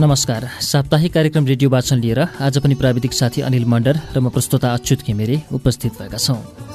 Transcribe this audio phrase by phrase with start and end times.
[0.00, 4.72] नमस्कार। साप्ताहिक कार्यक्रम रेडियो वाचन लिएर आज पनि प्राविधिक साथी अनिल मण्डर र म प्रस्तुता
[4.74, 6.73] अच्युत घिमिरे उपस्थित भएका छौँ।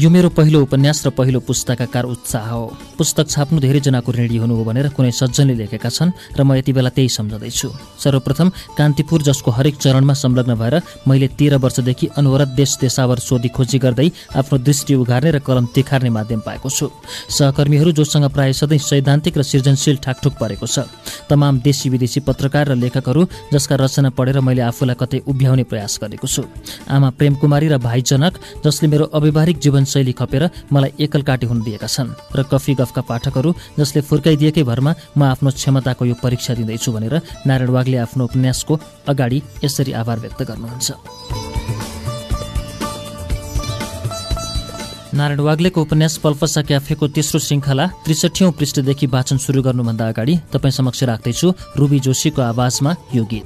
[0.00, 2.64] यो मेरो पहिलो उपन्यास र पहिलो पुस्तकाकार उत्साह हो।
[2.96, 6.88] पुस्तक छाप्नु धेरैजनाको ऋणी हुनु हो भनेर कुनै सज्जनले लेखेका छन् र म यति बेला
[6.88, 7.68] त्यही सम्झँदैछु।
[8.00, 8.48] सर्वप्रथम
[8.80, 10.74] कान्तिपुर जसको हरेक चरणमा संलग्न भएर
[11.04, 14.08] मैले तेह्र वर्षदेखि अनवरत देश देशावर सोधी खोजी गर्दै
[14.40, 16.88] आफ्नो दृष्टि उघार्ने र कलम तिखार्ने माध्यम पाएको छु।
[17.28, 20.88] सहकर्मीहरू जोसँग प्राय सधैँ सैद्धान्तिक र सृजनशील ठाकठुक परेको छ।
[21.28, 26.24] तमाम देशी विदेशी पत्रकार र लेखकहरू जसका रचना पढेर मैले आफूलाई कतै उभ्याउने प्रयास गरेको
[26.24, 26.48] छु।
[26.88, 31.58] आमा प्रेमकुमारी र भाइ जनक जसले मेरो अव्यवहारिक जीवन शैली खपेर मलाई एकल काटी हुन
[31.66, 36.90] दिएका छन् र कफी गफका पाठकहरू जसले फुर्काइदिएकै भरमा म आफ्नो क्षमताको यो परीक्षा दिँदैछु
[36.92, 37.14] भनेर
[37.46, 38.74] नारायण वागले आफ्नो उपन्यासको
[39.10, 40.88] अगाडि यसरी आभार व्यक्त गर्नुहुन्छ।
[45.10, 51.02] नारायण वाग्लेको उपन्यास पल्पसा क्याफेको तेस्रो श्रृङ्खला त्रिसठौँ पृष्ठदेखि वाचन सुरु गर्नुभन्दा अगाडि तपाईँ समक्ष
[51.10, 53.44] राख्दैछु रुबी जोशीको आवाजमा यो गीत।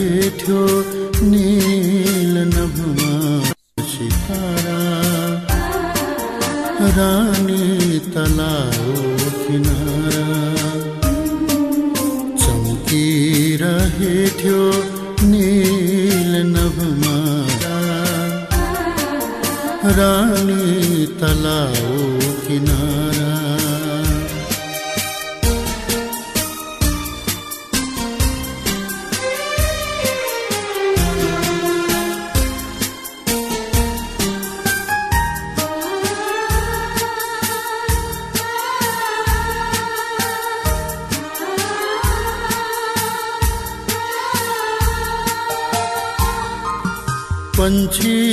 [0.00, 0.60] रहेथ्यो
[1.30, 3.12] नील नभमा
[3.90, 4.78] सितारा
[6.96, 7.64] रानी
[8.14, 8.94] तलाउ
[9.42, 10.24] किनारा।
[12.42, 13.82] चम्किरहेथ्यो
[15.32, 17.16] नील नभमा
[20.00, 20.64] रानी
[21.20, 21.89] तलाउ
[47.70, 48.29] 春去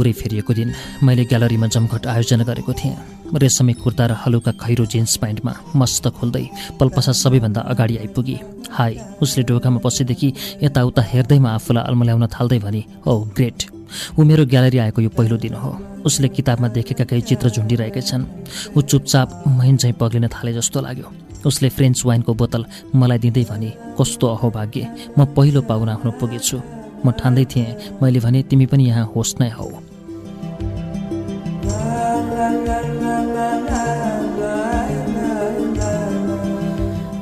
[0.00, 0.72] पुरै फेरिएको दिन
[1.04, 2.96] मैले ग्यालरीमा जमघट आयोजना गरेको थिएँ।
[3.36, 6.44] रेशमी कुर्ता र हलुका खैरो जिन्स प्यान्टमा मस्त खोल्दै
[6.80, 8.36] पल्पसा सबैभन्दा अगाडि आइपुगी।
[8.72, 10.28] हाई उसले ढोकामा पसेदेखि
[10.64, 13.58] यताउता हेर्दैमा आफूलाई अल्मल्याउन थाल्दै भने ओ ग्रेट।
[14.16, 15.70] ऊ मेरो ग्यालरी आएको यो पहिलो दिन हो।
[16.08, 18.24] उसले किताबमा देखेका केही चित्र झुन्डिरहेकै छन्।
[18.72, 21.12] ऊ चुपचाप महिन झैँ पग्लिन थाले जस्तो लाग्यो।
[21.44, 22.64] उसले फ्रेन्च वाइनको बोतल
[22.96, 24.82] मलाई दिँदै भने कस्तो अहोभाग्य
[25.18, 26.58] म पहिलो पाहुना हुन पुगेछु।
[27.04, 29.68] म ठान्दै थिएँ। मैले भने तिमी पनि यहाँ होस् नै हौ।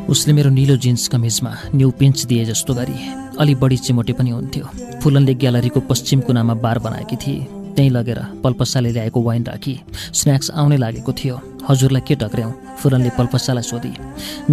[0.08, 2.96] उसले मेरो निलो जिन्स कमिजमा न्यु पिन्च दिए जस्तो गरी
[3.41, 4.64] अलि बढी चिमोटे पनि हुन्थ्यो।
[5.02, 7.46] फुलनले ग्यालरीको पश्चिम कुनामा बार बनाएकी थिए।
[7.76, 11.36] त्यहीँ लगेर पल्पसाले ल्याएको वाइन राखी स्न्याक्स आउनै लागेको थियो।
[11.68, 12.52] हजुरलाई के टक्र्याउँ?
[12.80, 13.92] फुलनले पल्पसालाई सोधी।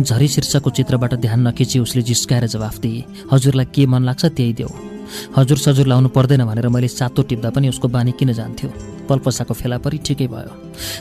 [0.03, 4.69] झरी शीर्षकको चित्रबाट ध्यान नखिची उसले जिस्काएर जवाफ दिए। हजुरलाई के मन लाग्छ त्यही देऊ।
[5.37, 8.69] हजुर सजुर लाउनु पर्दैन भनेर मैले सातो टिप्दा पनि उसको बानी किन जान्थ्यो?
[9.09, 10.51] पल्पसाको फेला परि ठिकै भयो।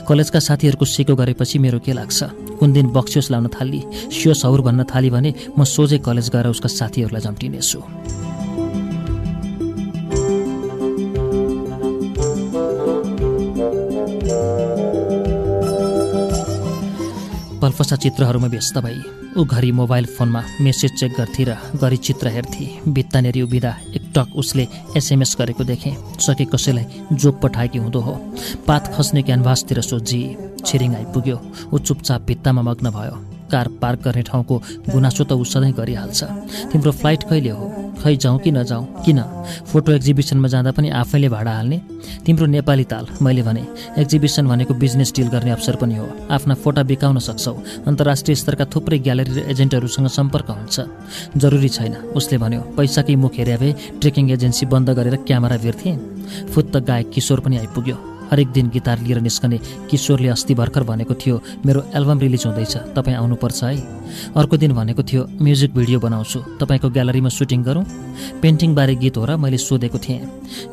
[0.07, 2.19] कलेजका साथीहरूको सिको गरेपछि मेरो के लाग्छ?
[2.59, 3.81] कुन दिन बक्सियोस लाउन थाली
[4.13, 7.79] सियोस हौर भन्न थाली भने म सोझै कलेज गएर उसका साथीहरूलाई झम्टिनेछु।
[17.61, 22.65] पल्पसा चित्रहरूमा व्यस्त भई ऊ घरि मोबाइल फोनमा मेसेज चेक गर्थे र घरि चित्र हेर्थे।
[22.87, 24.67] भित्तानेरि उभिँदा एकटक उसले
[24.97, 28.13] एसएमएस गरेको देखेँ। सके कसैलाई जोक पठाएकी हुँदो हो।
[28.67, 30.23] पात खस्ने क्यानभासतिर सोझी
[30.65, 31.39] छिरिङ आइपुग्यो।
[31.73, 34.55] ऊ चुपचाप भित्तामा मग्न भयो। कार पार्क गर्ने ठाउँको
[34.89, 36.23] गुनासो त ऊ सधैँ गरिहाल्छ।
[36.71, 37.65] तिम्रो फ्लाइट कहिले हो?
[37.95, 38.85] खै जाउँ कि नजाउँ?
[39.05, 39.19] किन?
[39.71, 41.77] फोटो एक्जिबिसनमा जाँदा पनि आफैले भाडा हाल्ने?
[42.25, 43.63] तिम्रो नेपाली ताल मैले भने
[43.97, 47.53] एक्जिबिसन भनेको बिजनेस डिल गर्ने अवसर पनि हो। आफ्ना फोटा बिकाउन सक्छौ।
[47.87, 50.75] अन्तर्राष्ट्रिय स्तरका थुप्रै ग्यालरी र एजेन्टहरूसँग सम्पर्क हुन्छ।
[51.37, 53.71] जरुरी छैन उसले भन्यो। पैसाकै मुख हेरे भए
[54.01, 55.91] ट्रेकिङ एजेन्सी बन्द गरेर क्यामेरा भिर्थे
[56.51, 59.57] फुत्त गायक किशोर पनि आइपुग्यो। हरेक दिन गिटार लिएर निस्कने
[59.89, 63.75] किशोरले अस्ति भर्खर भनेको थियो मेरो एल्बम रिलिज हुँदैछ तपाईँ आउनुपर्छ है।
[64.35, 67.85] अर्को दिन भनेको थियो म्युजिक भिडियो बनाउँछु तपाईँको ग्यालरीमा सुटिङ गरौँ।
[68.41, 70.21] पेन्टिङबारे गीत हो र मैले सोधेको थिएँ।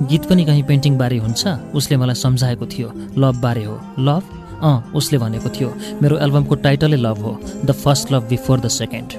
[0.02, 1.42] गीत पनि कहीँ पेन्टिङबारे हुन्छ?
[1.74, 2.88] उसले मलाई सम्झाएको थियो
[3.18, 4.22] लभबारे हो। लभ?
[4.62, 5.68] अँ उसले भनेको थियो
[6.02, 7.32] मेरो एल्बमको टाइटलै लभ हो
[7.64, 9.10] the first love before the second.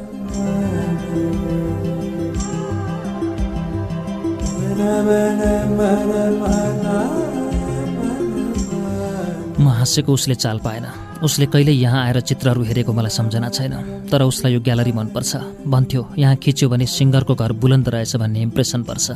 [9.64, 10.86] म हाँसेको उसले चाल पाएन।
[11.24, 13.74] उसले कहिल्यै यहाँ आएर चित्रहरू हेरेको मलाई सम्झना छैन।
[14.12, 18.84] तर उसलाई यो ग्यालरी मनपर्छ। भन्थ्यो यहाँ खिच्यो भने सिङ्गरको घर बुलन्द रहेछ भन्ने इम्प्रेसन
[18.84, 19.08] पर्छ।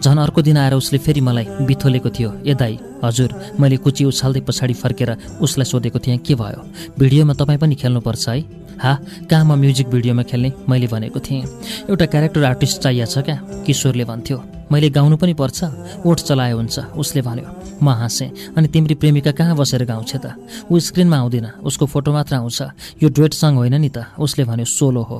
[0.00, 4.40] झन् अर्को दिन आएर उसले फेरि मलाई बिथोलेको थियो। ए दाई हजुर मैले कुची उछाल्दै
[4.40, 5.10] पछाडि फर्केर
[5.44, 6.60] उसलाई सोधेको थिएँ के भयो?
[6.98, 8.40] भिडियोमा तपाईँ पनि खेल्नुपर्छ है?
[8.80, 8.92] हा
[9.30, 10.52] कहाँ म म्युजिक भिडियोमा खेल्ने?
[10.68, 11.44] मैले भनेको थिएँ।
[11.92, 13.36] एउटा क्यारेक्टर आर्टिस्ट चाहिएको छ क्या?
[13.66, 14.38] किशोरले भन्थ्यो।
[14.72, 15.58] मैले गाउनु पनि पर्छ?
[16.06, 17.46] ओठ चलायो हुन्छ उसले भन्यो।
[17.82, 20.34] म हाँसेँ अनि तिम्री प्रेमिका कहाँ बसेर गाउँछ त?
[20.70, 22.62] ऊ स्क्रिनमा आउँदिन उसको फोटो मात्र आउँछ।
[23.02, 25.18] यो डुएट सङ्ग होइन नि त उसले भन्यो सोलो हो।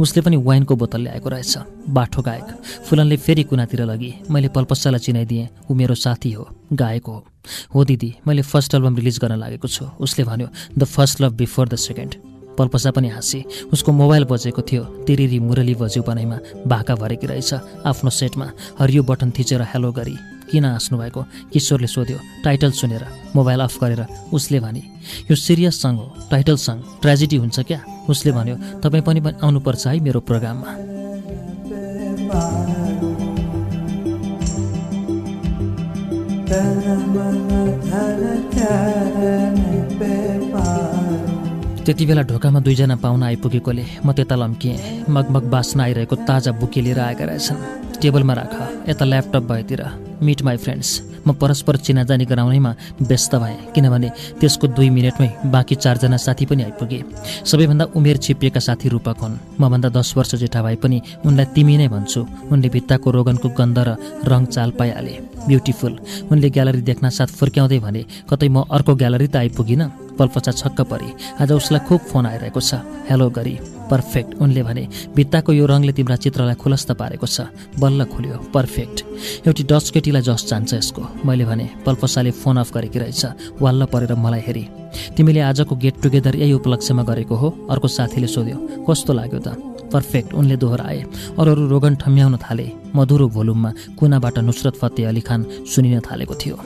[0.00, 1.58] उसले पनि वाइनको बोतल ल्याएको रहेछ।
[1.88, 2.48] बाठो गायक
[2.86, 7.24] फुलनले फेरि कुनातिर लगी। मैले पल्पस्सालाई चिनाइदिएँ ऊ मेरो साथी हो गायक हो।
[7.74, 10.48] हो दिदी मैले फर्स्ट एल्बम रिलिज गर्न लागेको छु। उसले भन्यो
[10.78, 12.14] the first love before the second.
[12.58, 17.54] Palpasa पनि हाँसी। उसको मोबाइल बजेको थियो तिरिरी मुरली बज्यू बनाइमा भाका भरेकी रहेछ
[17.86, 21.22] आफ्नो सेटमा। हरियो बटन थिचेर हेलो गरी। किन हाँस्नु भएको
[21.52, 23.04] किशोरले सोध्यो टाइटल सुनेर
[23.36, 24.02] मोबाइल अफ गरेर
[24.32, 24.82] उसले भने
[25.30, 27.80] यो सिरियस सङ्ग हो टाइटल सङ्ग ट्रेजेडी हुन्छ क्या?
[28.08, 30.70] उसले भन्यो तपाईँ पनि आउनुपर्छ है मेरो प्रोग्राममा।
[41.88, 47.00] त्यति बेला ढोकामा दुईजना पाहुना आइपुगेकोले म त्यता लम्किएँ। मगमग बास्न आइरहेको ताजा बुके लिएर
[47.00, 48.52] आएका रहेछन्। टेबलमा राख
[48.92, 49.80] यता ल्यापटप भएतिर।
[50.20, 50.90] मिट माई फ्रेन्ड्स
[51.24, 52.74] म परस्पर चिनाजानी गराउनैमा
[53.08, 57.00] व्यस्त भएँ किनभने त्यसको दुई मिनटमै बाँकी चारजना साथी पनि आइपुगे।
[57.48, 61.88] सबैभन्दा उमेर छिपिएका साथी रूपक हुन्। मभन्दा दस वर्ष जेठा भए पनि उनलाई तिमी नै
[61.88, 62.20] भन्छु।
[62.52, 63.96] उनले भित्ताको रोगनको गन्ध र
[64.28, 65.98] रङ चाल पाइहाले। ब्युटिफुल
[66.30, 69.88] उनले ग्यालरी देख्न साथ फुर्क्याउँदै भने कतै म अर्को ग्यालरी त आइपुगिनँ?
[70.18, 71.08] पल्पचा छक्क परे।
[71.40, 73.54] आज उसलाई खुब फोन आइरहेको छ। हेलो गरी।
[73.88, 74.82] पर्फेक्ट उनले भने
[75.14, 77.46] भित्ताको यो रङले तिम्रा चित्रलाई खुलस्त पारेको छ।
[77.78, 82.98] बल्ल खुल्यो। पर्फेक्ट एउटी डच केटीलाई जस जान्छ यसको। मैले भने पल्पसाले फोन अफ गरेकी
[82.98, 83.22] रहेछ।
[83.62, 84.64] वाल्ल परेर मलाई हेरी।
[85.16, 89.77] तिमीले आजको गेट टुगेदर यही उपलक्ष्यमा गरेको हो। अर्को साथीले सोध्यो कस्तो लाग्यो त?
[89.92, 91.00] पर्फेक्ट उनले दोहोऱ्याए
[91.38, 96.56] अरू अरू रोगन ठम्याउन थाले। मधुरो भोलुममा कुनाबाट नुसरत फते अली खान सुनिन थालेको थियो।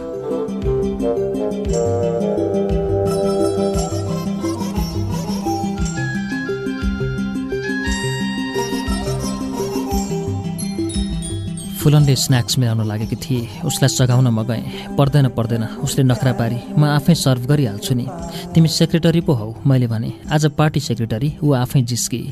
[11.83, 16.87] फुलनले स्न्याक्स मिलाउन लागेकी थिए। उसलाई सघाउन म गएँ। पर्दैन पर्दैन उसले नखरा पारी। म
[16.87, 18.07] आफै सर्भ गरिहाल्छु नि।
[18.55, 22.23] तिमी सेक्रेटरी पो हौ मैले भने। आज पार्टी सेक्रेटरी ऊ आफै जिस्की।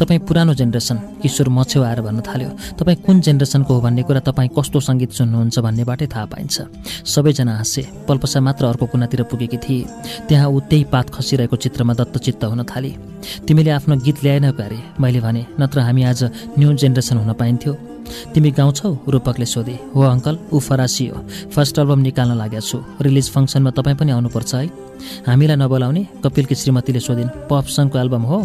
[0.00, 4.50] तपाईँ पुरानो जेनेरेसन किशोर मछेउ आएर भन्न थाल्यो। तपाईँ कुन जेनेरेसनको हो भन्ने कुरा तपाईँ
[4.56, 6.56] कस्तो सङ्गीत सुन्नुहुन्छ भन्नेबाटै थाहा पाइन्छ।
[7.04, 9.84] सबैजना हाँसे। पल्पसा मात्र अर्को कुनातिर पुगेकी थिए।
[10.28, 12.96] त्यहाँ ऊ त्यही पात खसिरहेको चित्रमा दत्तचित्त हुन थाले।
[13.44, 16.24] तिमीले आफ्नो गीत ल्याएन अरे मैले भने। नत्र हामी आज
[16.56, 17.93] न्यू जेनेरेसन हुन पाइन्थ्यो।
[18.34, 21.18] तिमी गाउँछौ रूपकले सोधे। हो अङ्कल ऊ फरासी हो।
[21.54, 24.93] फर्स्ट एल्बम निकाल्न लागेको छु। रिलिज फङ्सनमा तपाईँ पनि आउनुपर्छ है।
[25.26, 28.38] हामीलाई नबोलाउने कपिलकी श्रीमतीले सोधिन् पप सङको एल्बम हो।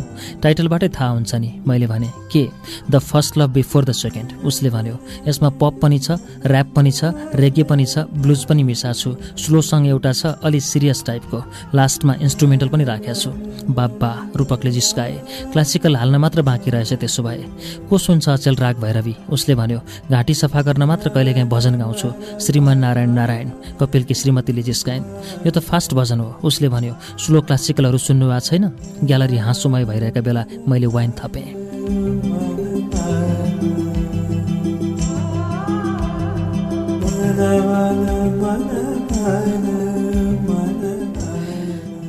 [0.43, 2.47] टाइटलबाटै थाहा हुन्छ नि। मैले भने के?
[2.91, 4.95] The first love before the second उसले भन्यो
[5.27, 6.11] यसमा पप पनि छ
[6.45, 10.59] ऱ्याप पनि छ रेगे पनि छ ब्लुज पनि मिसा छु। स्लो सङ एउटा छ अलि
[10.61, 11.43] सिरियस टाइपको
[11.75, 13.31] लास्टमा इन्स्ट्रुमेन्टल पनि राखेको छु।
[13.69, 15.15] बाबा रूपकले जिस्काए।
[15.53, 17.43] क्लासिकल हाल्न मात्र बाँकी रहेछ त्यसो भए।
[17.89, 19.15] को सुन्छ अचेल राग भैरवी?
[19.29, 19.79] उसले भन्यो
[20.11, 25.03] घाँटी सफा गर्न मात्र कहिलेकाहीँ भजन गाउँछु। श्रीमान नारायण नारायण कपिलकी श्रीमतीले जिस्काइन्
[25.45, 28.63] यो त फास्ट भजन हो। उसले भन्यो स्लो क्लासिकलहरू सुन्नु भएको छैन?
[29.03, 31.47] ग्यालरी हाँसोमय भइरहेका बेला मैले वाइन थपेँ।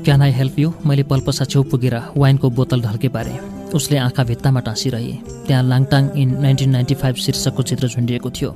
[0.05, 3.39] क्यान आई हेल्प यु मैले पल्पसा छेउ पुगेर वाइनको बोतल ढल्के पारेँ।
[3.75, 5.13] उसले आँखा भित्तामा टाँसिरहे।
[5.47, 8.51] त्यहाँ Langtang in nineteen ninety five शीर्षकको चित्र झुन्डिएको थियो।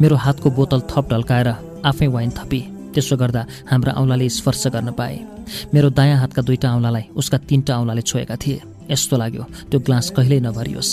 [0.00, 1.48] मेरो हातको बोतल थप ढल्काएर
[1.84, 2.60] आफै वाइन थपी।
[2.94, 5.16] त्यसो गर्दा हाम्रा औँलाले स्पर्श गर्न पाए।
[5.74, 10.40] मेरो दायाँ हातका दुईटा औँलालाई उसका तिनवटा औँलाले छोएका थिए। यस्तो लाग्यो त्यो ग्लास कहिल्यै
[10.40, 10.90] नभरियोस्।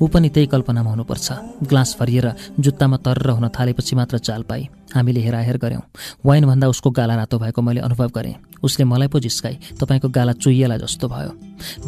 [0.00, 1.26] ऊ पनि त्यही कल्पनामा हुनुपर्छ।
[1.68, 2.26] ग्लास भरिएर
[2.60, 4.62] जुत्तामा तर्र हुन थालेपछि मात्र चाल पाई
[4.94, 5.82] हामीले हेराहेर गऱ्यौँ।
[6.26, 8.34] वाइनभन्दा उसको गाला रातो भएको मैले अनुभव गरेँ।
[8.64, 11.30] उसले मलाई पो जिस्काई तपाईँको गाला चुइएला जस्तो भयो।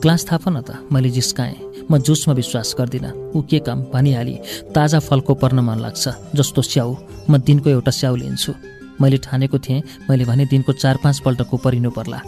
[0.01, 4.35] ग्लास न त मैले जिस्काएँ। म जुसमा विश्वास गर्दिनँ। ऊ के काम भनिहाली।
[4.77, 6.97] ताजा फलको पर्न मन लाग्छ। जस्तो स्याउ।
[7.31, 11.91] म दिनको एउटा स्याउ लिन्छु। मैले ठानेको थिएँ। मैले भने दिनको चार पाँच पल्ट कुपरिनु
[11.91, 12.21] पर्ला।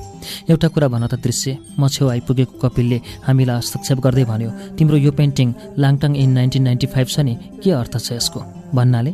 [0.51, 5.13] एउटा कुरा भन त दृश्य। म छेउ आइपुगेको कपिलले हामीलाई हस्तक्षेप गर्दै भन्यो तिम्रो यो
[5.13, 7.35] painting Langtang in nineteen ninety five छ नि?
[7.63, 8.41] के अर्थ छ यसको?
[8.75, 9.13] भन्नाले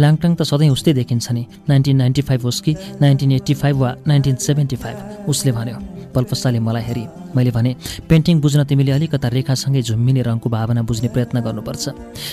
[0.00, 3.90] लाङटाङ त सधैँ उस्तै देखिन्छ नि। नाइन्टिन नाइन्टी फाइभ होस् कि नाइन्टिन एट्टी फाइभ वा
[4.06, 7.04] नाइन्टिन सेभेन्टी फाइभ उसले भन्यो। पल्पसाले मलाई हेरी।
[7.36, 7.70] मैले भने
[8.08, 11.84] पेन्टिङ बुझ्न तिमीले अलिकता रेखासँगै झुम्मिने रङको भावना बुझ्ने प्रयत्न गर्नुपर्छ।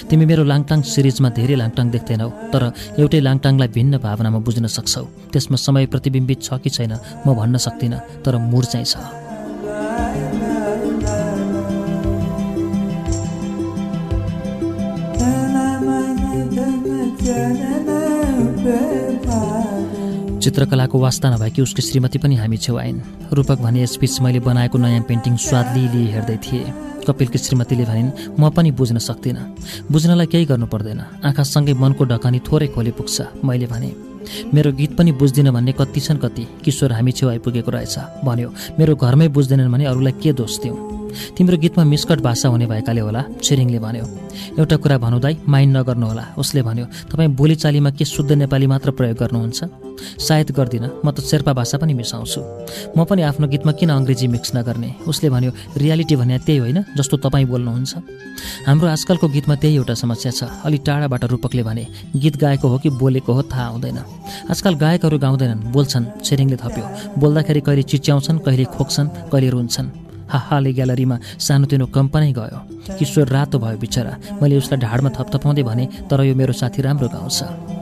[0.09, 2.63] तिमी मेरो लाङटाङ सिरिजमा धेरै लाङटाङ देख्दैनौ तर
[3.01, 6.93] एउटै लाङटाङलाई भिन्न भावनामा बुझ्न सक्छौ। त्यसमा समय प्रतिबिम्बित छ कि छैन
[7.25, 8.95] म भन्न सक्दिनँ तर मुड चाहिँ छ।
[20.43, 22.99] चित्रकलाको वास्ता नभएकी उसकी श्रीमती पनि हामी छेउ आइन्।
[23.31, 26.73] रूपक भने यसबीच मैले बनाएको नयाँ पेन्टिङ स्वाद लिई हेर्दै थिएँ।
[27.07, 32.67] कपिलकी श्रीमतीले भनिन् म पनि बुझ्न सक्दिनँ। बुझ्नलाई केही गर्नु पर्दैन। आँखासँगै मनको ढकानी थोरै
[32.75, 33.89] खोले पुग्छ। मैले भने
[34.53, 37.95] मेरो गीत पनि बुझ्दिनँ भन्ने कति छन् कति। किशोर हामी छेउ आइपुगेको रहेछ।
[38.27, 40.92] भन्यो मेरो घरमै बुझ्दैनन् भने अरूलाई के दोष दिउँ
[41.37, 44.05] तिम्रो गीतमा मिस्कट भाषा हुने भएकाले होला छिरिङले भन्यो।
[44.59, 49.17] एउटा कुरा भनौँ दाई माइन्ड नगर्नुहोला उसले भन्यो तपाईँ बोलीचालीमा के शुद्ध नेपाली मात्र प्रयोग
[49.17, 49.59] गर्नुहुन्छ?
[50.19, 52.41] सायद गर्दिनँ म त शेर्पा भाषा पनि मिसाउँछु।
[52.97, 54.89] म पनि आफ्नो गीतमा किन अङ्ग्रेजी मिक्स नगर्ने?
[55.07, 57.93] उसले भन्यो रियालिटी भने त्यही होइन जस्तो तपाईँ बोल्नुहुन्छ।
[58.67, 61.85] हाम्रो आजकलको गीतमा त्यही एउटा समस्या छ अलि टाढाबाट रूपकले भने
[62.17, 63.99] गीत गाएको हो कि बोलेको हो थाहा हुँदैन।
[64.51, 66.85] आजकल गायकहरू गाउँदैनन् बोल्छन् छिरिङले थप्यो।
[67.21, 72.59] बोल्दाखेरि कहिले चिच्याउँछन् कहिले खोक्छन् कहिले रुन्छन्। हाहाले ग्यालरीमा सानोतिनो कम्पनी गयो।
[72.97, 77.72] किशोर रातो भयो बिचरा। मैले उसलाई ढाडमा थपथपाउँदै भने तर यो मेरो साथी राम्रो गाउँछ।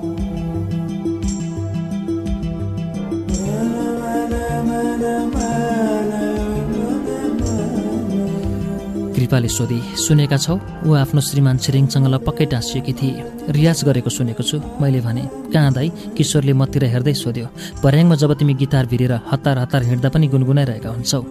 [9.32, 10.60] कृपाले सोधी सुनेका छौ?
[10.84, 13.24] ऊ आफ्नो श्रीमान छिरिङसँग पक्कै टाँसिएकी थिए।
[13.56, 15.88] रियाज गरेको सुनेको छु। मैले भने कहाँ दाई?
[16.20, 17.48] किशोरले मतिर हेर्दै सोध्यो।
[17.80, 21.22] पर्याङमा जब तिमी गिटार भिरेर हतार हतार हिँड्दा पनि गुनगुनाइरहेका हुन्छौ।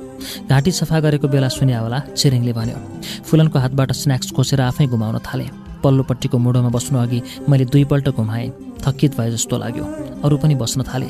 [0.49, 2.78] घाँटी सफा गरेको बेला सुन्या होला छिरिङले भन्यो।
[3.28, 5.47] फुलनको हातबाट स्न्याक्स खोसेर आफै घुमाउन थाले।
[5.85, 8.49] पल्लोपट्टिको मुडोमा बस्नु अघि मैले दुईपल्ट घुमाएँ।
[8.81, 9.85] थकित भए जस्तो लाग्यो।
[10.25, 11.09] अरू पनि बस्न थाले।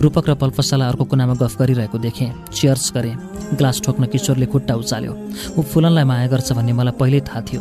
[0.00, 3.14] रूपक र पल्पसाला अर्को कुनामा गफ गरिरहेको देखेँ। चियर्स गरेँ।
[3.56, 5.12] ग्लास ठोक्न किशोरले खुट्टा उचाल्यो।
[5.58, 7.60] ऊ फुलनलाई माया गर्छ भन्ने मलाई पहिल्यै थाहा थियो।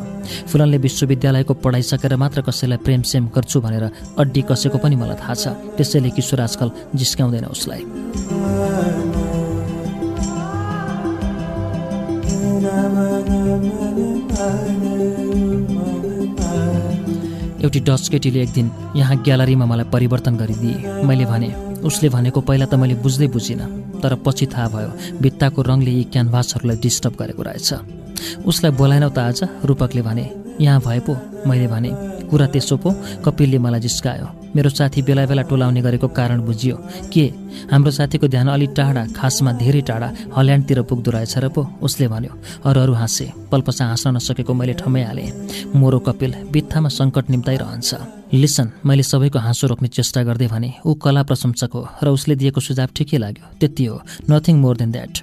[0.49, 3.85] फुलनले विश्वविद्यालयको पढाइ सकेर मात्र कसैलाई प्रेम सेम गर्छु भनेर
[4.19, 5.47] अड्डी कसेको पनि मलाई थाहा छ।
[5.77, 7.83] त्यसैले किशोर आजकल जिस्क्याउँदैन उसलाई।
[17.61, 21.49] एउटी डच केटीले एक दिन यहाँ ग्यालरीमा मलाई परिवर्तन गरिदिए। मैले भने
[21.83, 23.67] उसले भनेको पहिला त मैले बुझ्दै बुझिनँ
[24.01, 27.69] तर पछि थाहा भयो भित्ताको रङले यी क्यानभासहरूलाई डिस्टर्ब गरेको रहेछ।
[28.47, 29.39] उसलाई बोलाएनौ त आज?
[29.67, 30.25] रूपकले भने
[30.61, 31.13] यहाँ भए पो?
[31.47, 31.91] मैले भने
[32.31, 32.89] कुरा त्यसो पो
[33.25, 36.75] कपिलले मलाई जिस्कायो। मेरो साथी बेला बेला टोलाउने गरेको कारण बुझियो।
[37.13, 37.25] के?
[37.71, 42.33] हाम्रो साथीको ध्यान अलि टाढा खासमा धेरै टाढा हल्यान्डतिर पुग्दो रहेछ र पो उसले भन्यो
[42.65, 45.31] अरू अरू हाँसे पल्पसा हाँस्न नसकेको मैले ठम्याइहालेँ
[45.75, 47.89] मोरो कपिल बित्थामा सङ्कट निम्ताइरहन्छ।
[48.33, 52.61] लिसन मैले सबैको हाँसो रोक्ने चेष्टा गर्दै भने ऊ कला प्रशंसक हो र उसले दिएको
[52.61, 53.95] सुझाव ठिकै लाग्यो। त्यति हो
[54.29, 55.13] नथिङ मोर देन द्याट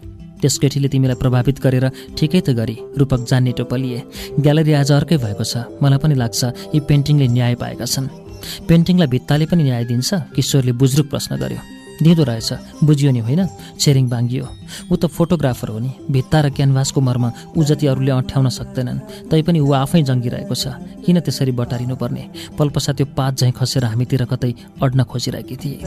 [0.42, 1.86] त्यस केटीले तिमीलाई प्रभावित गरेर
[2.18, 4.02] ठिकै त गरी रूपक जान्ने टोपलिए।
[4.40, 6.40] ग्यालेरी आज अर्कै भएको छ। मलाई पनि लाग्छ
[6.74, 8.25] यी पेन्टिङले न्याय पाएका छन्।
[8.68, 11.60] पेन्टिङलाई भित्ताले पनि न्याय दिन्छ किशोरले बुज्रुक प्रश्न गर्यो।
[11.96, 13.48] दिँदो रहेछ बुझियो नि होइन?
[13.80, 14.44] छेरिङ बाङ्गियो
[14.92, 17.24] ऊ त फोटोग्राफर हो नि। भित्ता र क्यानभासको मर्म
[17.56, 22.92] ऊ जति अरूले अँठ्याउन सक्दैनन् तैपनि ऊ आफै जङ्गिरहेको छ। किन त्यसरी बटारिनु पर्ने पल्पसा
[22.92, 24.52] त्यो पात झैँ खसेर हामीतिर कतै
[24.84, 25.80] अड्न खोजिरहेकी थिए।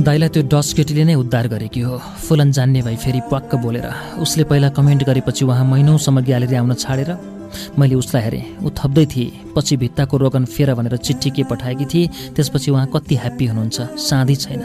[0.00, 3.86] दाइलाई त्यो डस केटीले नै उद्धार गरेकी हो। फुलन जान्ने भई फेरि पक्क बोलेर
[4.18, 7.10] उसले पहिला कमेन्ट गरेपछि उहाँ महिनौसम्म ग्यालेरी आउन छाडेर
[7.78, 12.10] मैले उसलाई हेरेँ। ऊ थप्दै थिएँ। पछि भित्ताको रोगन फेर भनेर चिठी के पठाएकी थिए
[12.36, 14.62] त्यसपछि उहाँ कति ह्याप्पी हुनुहुन्छ साँधी छैन।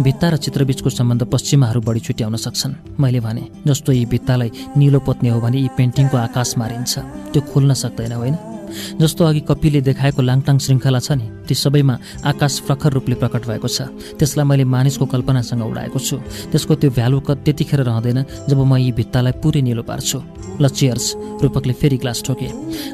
[0.00, 5.28] भित्ता र चित्रबीचको सम्बन्ध पश्चिमाहरू बढी छुट्याउन सक्छन्। मैले भने जस्तो यी भित्तालाई निलो पोत्ने
[5.28, 6.92] हो भने यी पेन्टिङको आकाश मारिन्छ।
[7.32, 8.53] त्यो खोल्न सक्दैन होइन?
[9.00, 13.68] जस्तो अघि कपिले देखाएको लाङटाङ श्रृङ्खला छ नि ती सबैमा आकाश प्रखर रूपले प्रकट भएको
[13.68, 13.88] छ।
[14.18, 16.16] त्यसलाई मैले मानिसको कल्पनासँग उडाएको छु।
[16.52, 20.18] त्यसको त्यो भ्यालु क त्यतिखेर रहँदैन जब म यी भित्तालाई पुरै निलो पार्छु।
[20.60, 21.06] ल चियर्स
[21.42, 22.48] रूपकले फेरि ग्लास ठोके।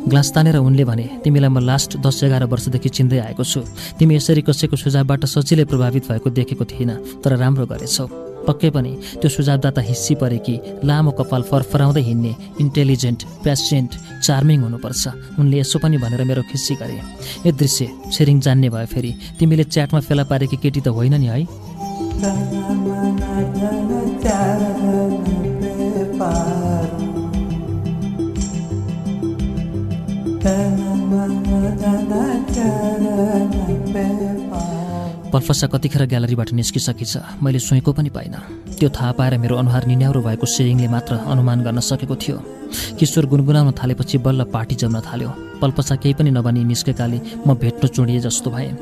[0.09, 3.61] ग्लास तानेर उनले भने तिमीलाई म लास्ट दस एघार वर्षदेखि चिन्दै आएको छु।
[3.99, 9.29] तिमी यसरी कसैको सुझावबाट सजिलै प्रभावित भएको देखेको थिइनँ तर राम्रो गरेछौ। पक्कै पनि त्यो
[9.31, 10.55] सुझावदाता हिस्सी परे कि
[10.85, 13.91] लामो कपाल फरफराउँदै हिँड्ने इन्टेलिजेन्ट पेसेन्ट
[14.27, 15.03] चार्मिङ हुनुपर्छ।
[15.41, 16.97] उनले यसो पनि भनेर मेरो खिस्सी गरे।
[17.47, 21.45] यो दृश्य छेरिङ जान्ने भयो फेरि। तिमीले च्याटमा फेला पारेकी केटी त होइन नि है?
[35.33, 38.41] पल्फसा कतिखेर ग्यालरीबाट निस्किसकेछ मैले सुएको पनि पाइनँ।
[38.79, 42.37] त्यो थाहा पाएर मेरो अनुहार निन्याउरो भएको सेयिङले मात्र अनुमान गर्न सकेको थियो।
[42.99, 48.21] किशोर गुनगुनाउन थालेपछि बल्ल पार्टी जम्न थाल्यो। पल्पसा केही पनि नभनी निस्केकाले म भेट्न चुडिए
[48.27, 48.75] जस्तो भएँ।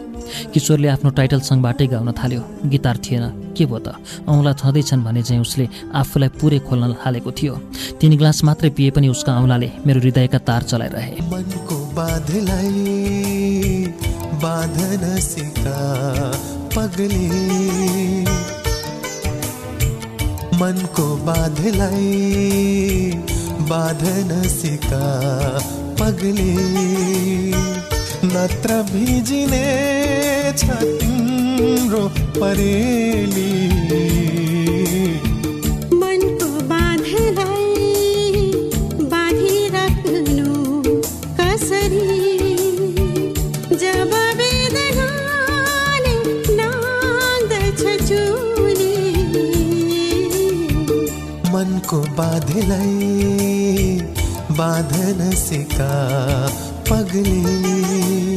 [0.52, 3.25] किशोरले आफ्नो टाइटल सङ्घबाटै गाउन थाल्यो। गिटार थिएन।
[3.57, 3.97] के भयो त?
[4.28, 7.55] औँला छँदैछन् भने चाहिँ उसले आफूलाई पुरै खोल्न थालेको थियो।
[8.00, 11.12] तिन ग्लास मात्रै पिए पनि उसका औँलाले मेरो हृदयका तार चलाइरहे।
[14.42, 15.80] बाधन सिका
[16.76, 17.28] पगली।
[20.59, 23.12] मनको बाधलाई
[23.71, 25.07] बाधन सिका
[26.00, 26.54] पगली।
[28.25, 29.66] नत्र भिजिने
[30.59, 32.09] छ तिम्रो
[32.40, 33.59] परेली।
[51.88, 53.07] मनको बाधलाई
[54.59, 55.92] बाधन सिका
[56.90, 58.27] पगली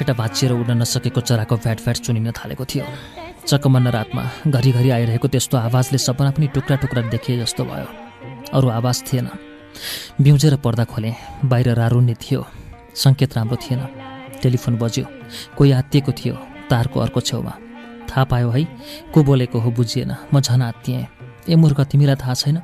[0.00, 2.84] पखेटा भाँचिएर उड्न नसकेको चराको फ्याट फ्याट चुनिन थालेको थियो।
[3.44, 7.88] चकमन्न रातमा घरिघरि आइरहेको त्यस्तो आवाजले सपना पनि टुक्रा टुक्रा देखिए जस्तो भयो।
[8.48, 9.28] अरू आवाज थिएन।
[10.24, 12.40] बिउजेर पर्दा खोलेँ बाहिर रारुन्ने थियो।
[12.96, 13.80] सङ्केत राम्रो थिएन।
[14.40, 15.04] टेलिफोन बज्यो।
[15.56, 16.34] कोही आत्तिएको थियो
[16.72, 17.52] तारको अर्को छेउमा।
[18.08, 18.64] थाहा पायो है
[19.12, 21.04] को बोलेको हो बुझिएन। म झन् आत्तिएँ।
[21.44, 22.56] ए मूर्ख तिमीलाई थाहा छैन?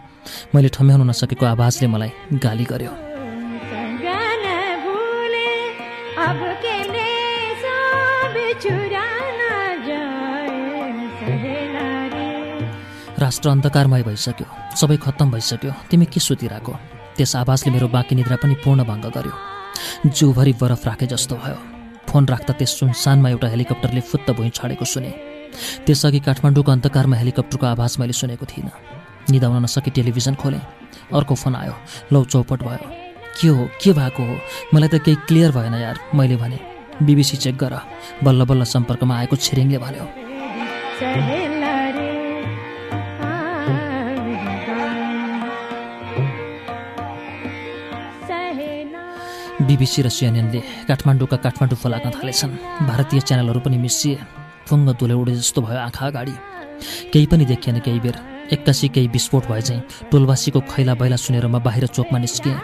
[0.57, 3.06] मैले ठम्याउन नसकेको आवाजले मलाई गाली गर्यो।
[13.27, 14.47] राष्ट्र अन्धकारमय भइसक्यो।
[14.79, 16.73] सबै खत्तम भइसक्यो। तिमी के सुतिरहेको?
[17.17, 19.35] त्यस आवाजले मेरो बाँकी निद्रा पनि पूर्ण भङ्ग गर्यो।
[20.07, 21.59] जिउभरि बरफ राखे जस्तो भयो।
[22.07, 25.11] फोन राख्दा त्यस सुनसानमा एउटा हेलिकप्टरले फुत्त भुइँ छाडेको सुने।
[25.87, 28.71] त्यसअघि काठमाडौँको अन्धकारमा हेलिकप्टरको आवाज मैले सुनेको थिइनँ।
[29.31, 30.63] निदाउन नसकी टेलिभिजन खोलेँ।
[31.11, 31.75] अर्को फोन आयो।
[32.13, 32.87] लौ चौपट भयो।
[33.43, 33.65] के हो?
[33.83, 34.37] के भएको हो?
[34.75, 36.59] मलाई त केही क्लियर भएन यार मैले भने।
[37.03, 37.75] बिबिसी चेक गर।
[38.23, 41.46] बल्ल बल्ल सम्पर्कमा आएको छिरिङले भन्यो।
[49.67, 54.19] बिबिसी र सिएनएनले काठमाडौँका काठमाडौँ फलाक्न थालेछन् भारतीय च्यानलहरू पनि मिसिए
[54.69, 56.35] फुङ्ग दुले उडे जस्तो भयो आँखा अगाडि।
[57.13, 58.17] केही पनि देखिएन केही बेर।
[58.53, 62.59] एक्कासी केही विस्फोट भए चाहिँ टोलवासीको खैला बैला सुनेर म बाहिर चोकमा निस्किएँ।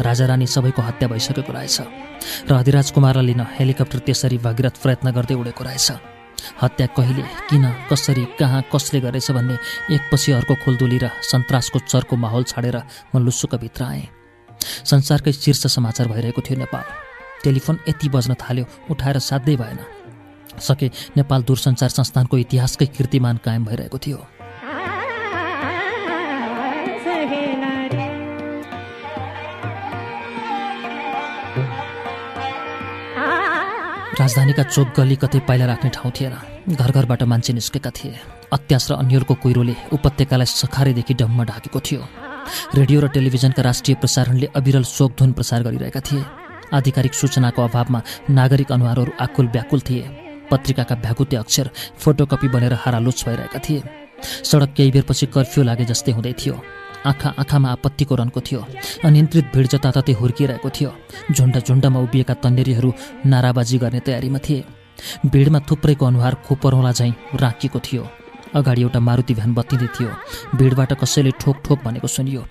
[0.00, 1.78] राजा रानी सबैको हत्या भइसकेको रहेछ।
[2.48, 5.88] र अधिराज कुमारलाई लिन हेलिकप्टर त्यसरी भगीरथ प्रयत्न गर्दै उडेको रहेछ।
[6.62, 9.56] हत्या कहिले किन कसरी कहाँ कसले गरेछ भन्ने
[9.94, 12.76] एकपछि अर्को खुल्दुली र सन्तासको चर्को माहौल छाडेर
[13.14, 14.19] म लुसुक भित्र आएँ।
[14.60, 16.84] संसारकै शीर्ष समाचार भइरहेको थियो नेपाल।
[17.44, 19.78] टेलिफोन यति बज्न थाल्यो उठाएर साध्यै भएन।
[20.60, 24.18] सके नेपाल दूरसञ्चार संस्थानको इतिहासकै कीर्तिमान कायम भइरहेको थियो।
[34.20, 36.34] राजधानीका चोक गली कतै पाइला राख्ने ठाउँ थिएन।
[36.76, 38.18] घर घरबाट मान्छे निस्केका थिए।
[38.52, 42.00] अत्यास र अन्यलको कुहिरोले उपत्यकालाई सखारेदेखि डम्म ढाकेको थियो।
[42.74, 46.24] रेडियो र टेलिभिजनका राष्ट्रिय प्रसारणले अविरल शोकधुन प्रसार गरिरहेका थिए।
[46.72, 50.04] आधिकारिक सूचनाको अभावमा नागरिक अनुहारहरू आकुल व्याकुल थिए।
[50.50, 53.82] पत्रिकाका भ्याकुते अक्षर फोटोकपी बनेर हारालुच भइरहेका थिए।
[54.44, 56.54] सडक केही बेरपछि कर्फ्यू लागे जस्तै हुँदै थियो।
[57.06, 58.60] आँखा आँखामा आपत्तिको रनको थियो।
[59.04, 60.90] अनियन्त्रित भिड जताततै हुर्किरहेको थियो।
[61.32, 62.92] झुन्ड झुन्डमा उभिएका तन्नेरीहरू
[63.26, 64.64] नाराबाजी गर्ने तयारीमा थिए।
[65.26, 68.02] भिडमा थुप्रैको अनुहार खोपरौँला झैँ राखिएको थियो।
[68.54, 70.10] अगाडि एउटा मारुति भ्यान बत्तिँदै थियो।
[70.58, 72.42] भिडबाट कसैले ठोक ठोक भनेको सुनियो।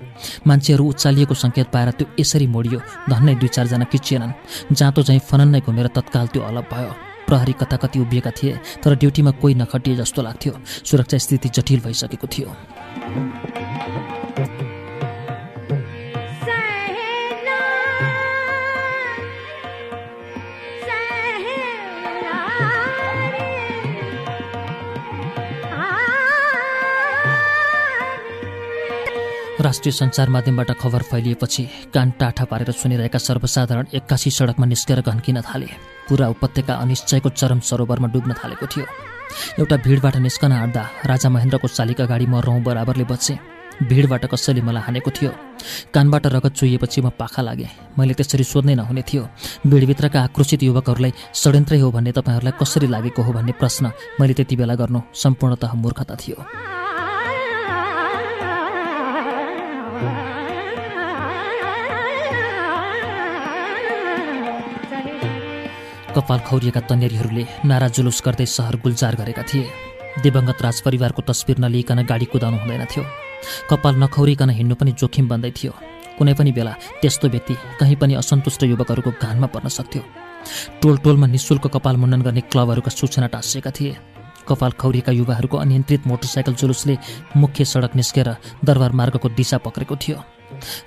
[0.48, 4.38] मान्छेहरू उचालिएको सङ्केत पाएर त्यो यसरी मोडियो धन्नै दुई चारजना किचिएनन्
[4.74, 6.92] जाँतो झैँ फनन्नै घुमेर तत्काल त्यो अलग भयो।
[7.28, 12.28] प्रहरी कता कति उभिएका थिए तर ड्युटीमा कोही नखटिए जस्तो लाग्थ्यो। सुरक्षा स्थिति जटिल भइसकेको
[12.28, 12.50] थियो।
[29.70, 35.68] राष्ट्रिय सञ्चार माध्यमबाट खबर फैलिएपछि कान टाठा पारेर सुनिरहेका सर्वसाधारण एक्कासी सडकमा निस्केर घन्किन थाले।
[36.10, 38.86] पुरा उपत्यका अनिश्चयको चरम सरोवरमा डुब्न थालेको थियो।
[39.62, 43.38] एउटा भिडबाट निस्कन आँट्दा राजा महेन्द्रको शालिका गाडी म रौँ बराबरले बचेँ।
[43.86, 45.32] भिडबाट कसैले मलाई हानेको थियो।
[45.94, 49.24] कानबाट रगत चुहिएपछि म पाखा लागेँ। मैले त्यसरी सोध्नै नहुने थियो
[49.70, 53.32] भिडभित्रका आक्रोशित युवकहरूलाई षड्यन्त्रै हो भन्ने तपाईँहरूलाई कसरी लागेको हो?
[53.38, 56.38] भन्ने प्रश्न मैले त्यति बेला गर्नु सम्पूर्णतः मूर्खता थियो।
[66.20, 69.68] कपाल खौरिएका तन्नेरीहरूले नारा जुलुस गर्दै सहर गुल्जार गरेका थिए।
[70.20, 73.04] दिवंगत राजपरिवारको तस्बिर नलिइकन गाडी कुदाउनु हुँदैन थियो।
[73.70, 75.72] कपाल नखौरिकन हिँड्नु पनि जोखिम बन्दै थियो।
[76.20, 80.04] कुनै पनि बेला त्यस्तो व्यक्ति कहीँ पनि असन्तुष्ट युवकहरूको घानमा पर्न सक्थ्यो।
[80.82, 83.96] टोल टोलमा निशुल्क कपाल मुण्डन गर्ने क्लबहरूका सूचना टाँसिएका थिए।
[84.44, 86.98] कपाल खौरिएका युवाहरूको अनियन्त्रित मोटरसाइकल जुलुसले
[87.38, 88.28] मुख्य सडक निस्केर
[88.66, 90.18] दरबार मार्गको दिशा पक्रेको थियो।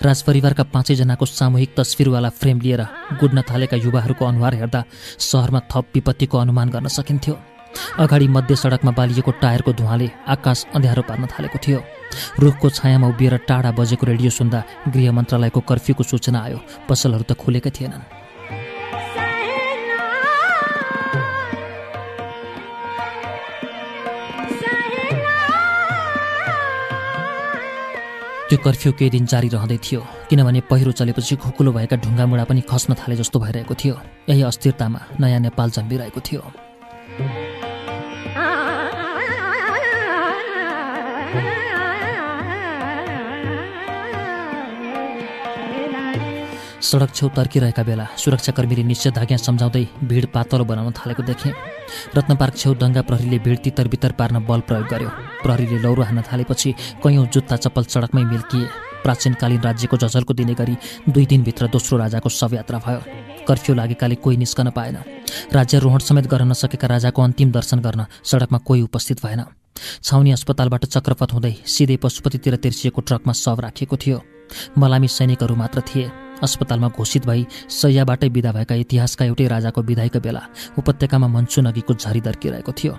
[0.02, 2.82] राजपरिवारका पाँचैजनाको सामूहिक तस्विरवाला फ्रेम लिएर
[3.20, 4.84] गुड्न थालेका युवाहरूको अनुहार हेर्दा
[5.18, 7.38] सहरमा थप विपत्तिको अनुमान गर्न सकिन्थ्यो।
[7.98, 11.80] अगाडि मध्य सडकमा बालिएको टायरको धुवाँले आकाश अँध्यारो पार्न थालेको थियो।
[12.40, 17.70] रुखको छायामा उभिएर टाढा बजेको रेडियो सुन्दा गृह मन्त्रालयको कर्फ्यूको सूचना आयो। पसलहरू त खुलेकै
[17.70, 18.21] थिएनन्।
[28.52, 32.92] त्यो कर्फ्यू केही दिन जारी रहँदै थियो किनभने पहिरो चलेपछि खुकुलो भएका ढुङ्गामुढा पनि खस्न
[33.00, 33.96] थाले जस्तो भइरहेको थियो।
[34.28, 36.42] यही अस्थिरतामा नयाँ नेपाल जन्मिरहेको थियो।
[46.82, 51.52] सडक छेउ तर्किरहेका बेला सुरक्षाकर्मीले निषेधाज्ञा सम्झाउँदै भिड पातलो बनाउन थालेको देखेँ।
[52.16, 55.10] रत्न पार्क छेउ दङ्गा प्रहरीले भिड तितर बितर पार्न बल प्रयोग गर्यो।
[55.42, 56.70] प्रहरीले लौरो हान्न थालेपछि
[57.02, 58.66] कैयौँ जुत्ता चप्पल सडकमै मिल्किए।
[59.02, 60.74] प्राचीनकालीन राज्यको झझल्को दिने गरी
[61.06, 63.00] दुई दिनभित्र दोस्रो राजाको शवयात्रा भयो।
[63.46, 64.96] कर्फ्यू लागेकाले कोही निस्कन पाएन।
[65.54, 69.42] राज्यारोहण समेत गर्न नसकेका राजाको अन्तिम दर्शन गर्न सडकमा कोही उपस्थित भएन।
[70.02, 74.18] छाउनी अस्पतालबाट चक्रपथ हुँदै सिधै पशुपतितिर तिर्सिएको ट्रकमा शव राखिएको थियो।
[74.78, 76.10] मलामी सैनिकहरू मात्र थिए।
[76.42, 80.42] अस्पतालमा घोषित भई सैयाबाटै विदा भएका इतिहासका एउटै राजाको विदाईको बेला
[80.78, 82.94] उपत्यकामा मनसुन अघिको झरी दर्किरहेको थियो।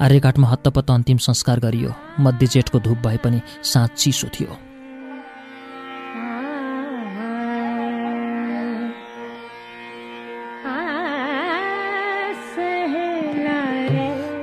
[0.00, 4.56] आर्यघाटमा हत्तपत्त अन्तिम संस्कार गरियो। मध्य जेठको धुप भए पनि साँझ चिसो थियो।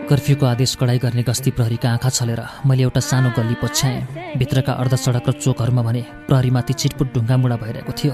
[0.04, 4.96] कर्फ्यूको आदेश कडाई गर्ने गस्ती प्रहरीका आँखा छलेर मैले एउटा सानो गल्ली पछ्याएँ। भित्रका अर्ध
[4.96, 8.14] सडक र चोकहरूमा भने प्रहरीमाथि चिटपुट ढुङ्गामुढा भइरहेको थियो।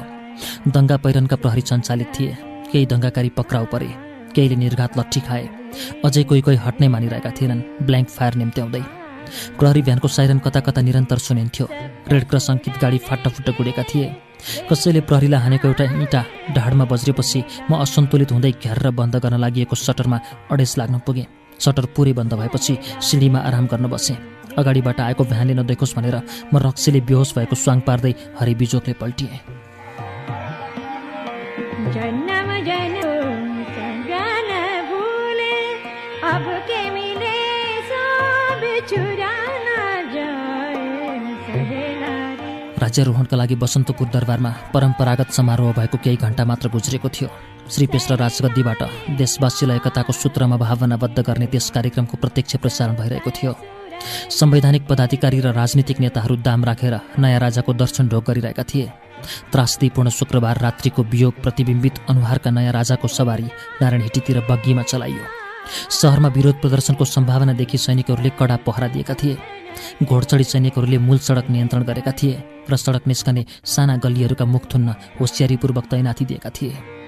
[0.76, 2.32] दङ्गा पहिरनका प्रहरी सञ्चालित थिए।
[2.72, 3.90] केही दङ्गाकारी पक्राउ परे।
[4.36, 5.46] केहीले निर्घात लट्ठी खाए।
[6.06, 8.84] अझै कोही कोही हट्नै मानिरहेका थिएनन्। ब्ल्याङ्क फायर निम्त्याउँदै।
[9.58, 11.66] प्रहरी भ्यानको साइरन कता कता निरन्तर सुनिन्थ्यो।
[12.12, 14.08] रेड क्रस अङ्कित गाडी फाटाफुट्टा गुडेका थिए।
[14.70, 16.22] कसैले प्रहरीलाई हानेको एउटा इँटा
[16.56, 20.18] ढाडमा बज्रेपछि म असन्तुलित हुँदै घ्यारेर बन्द गर्न लागि सटरमा
[20.52, 21.28] अडेस लाग्न पुगेँ।
[21.60, 22.74] सटर पुरै बन्द भएपछि
[23.04, 24.18] सिँढीमा आराम गर्न बसेँ।
[24.58, 26.16] अगाडिबाट आएको भ्यानले नदेखोस् भनेर
[26.54, 29.69] म रक्सीले बेहोस भएको स्वाङ पार्दै हरिबिजोकले पल्टिएँ।
[31.96, 32.50] जन्म
[33.76, 34.50] संगन
[34.90, 35.56] भूले
[36.30, 37.38] अब के मिले
[37.90, 39.78] सब चुराना
[42.80, 47.30] राज्यारोहणका लागि बसन्तपुर दरबारमा परम्परागत समारोह भएको केही घण्टा मात्र गुज्रेको थियो।
[47.72, 48.82] श्रीपेश र राजगद्दीबाट
[49.18, 53.54] देशवासीलाई एकताको सूत्रमा भावनाबद्ध गर्ने त्यस कार्यक्रमको प्रत्यक्ष प्रसारण भइरहेको थियो।
[54.32, 58.88] संवैधानिक पदाधिकारी र राजनीतिक नेताहरू दाम राखेर नयाँ राजाको दर्शन ढोक गरिरहेका थिए।
[59.52, 63.48] त्रासदीपूर्ण शुक्रबार रात्रिको वियोग प्रतिबिम्बित अनुहारका नयाँ राजाको सवारी
[63.82, 65.26] नारायण हिटीतिर बग्गीमा चलाइयो।
[65.92, 69.38] सहरमा विरोध प्रदर्शनको सम्भावना देखि सैनिकहरूले कडा पहरा दिएका थिए।
[70.04, 75.86] घोडचडी सैनिकहरूले मूल सडक नियन्त्रण गरेका थिए र सडक निस्कने साना गल्लीहरूका मुख थुन्न होसियारीपूर्वक
[75.92, 76.99] तैनाथी दिएका थिए।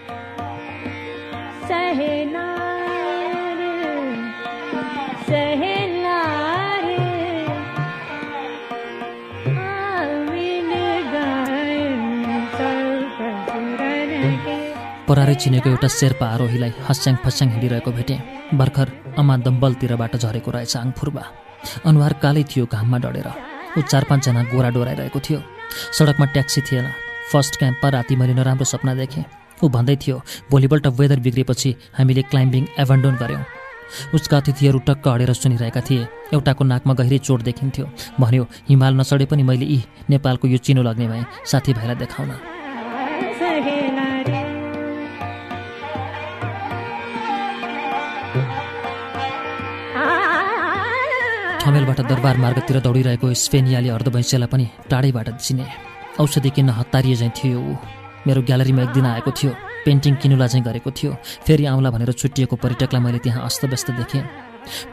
[15.12, 18.20] परारै चिनेको एउटा शेर्पा आरोहीलाई हस्याङ फस्याङ हिँडिरहेको भेटेँ।
[18.60, 18.88] भर्खर
[19.20, 21.24] अमा दम्बलतिरबाट झरेको रहेछ आङफुर्बा।
[21.90, 23.28] अनुहार कालै थियो घाममा डढेर।
[23.76, 25.40] ऊ चार पाँचजना गोरा डोराइरहेको थियो।
[25.98, 26.88] सडकमा ट्याक्सी थिएन।
[27.32, 29.24] फर्स्ट क्याम्पमा राति मैले नराम्रो सपना देखेँ।
[29.60, 30.16] ऊ भन्दै थियो
[30.52, 33.44] भोलिपल्ट वेदर बिग्रेपछि हामीले क्लाइम्बिङ एभन्डोन गऱ्यौँ।
[34.16, 39.44] उसका अतिथिहरू टक्क अडेर सुनिरहेका थिए। एउटाको नाकमा गहिरै चोट देखिन्थ्यो। भन्यो हिमाल नचढे पनि
[39.44, 42.32] मैले यी नेपालको यो चिनो लाग्ने भएँ साथीभाइलाई देखाउन।
[51.82, 55.66] ठमेलबाट दरबार मार्गतिर दौडिरहेको स्पेनियाली अर्धवैँसेलाई पनि टाढैबाट चिने
[56.22, 57.74] औषधि किन्न हतारिए झैँ थियो। ऊ
[58.28, 59.52] मेरो ग्यालरीमा एक दिन आएको थियो
[59.86, 64.22] पेन्टिङ किनुला चाहिँ गरेको थियो फेरि आउँला भनेर छुट्टिएको पर्यटकलाई मैले त्यहाँ अस्तव्यस्त देखेँ।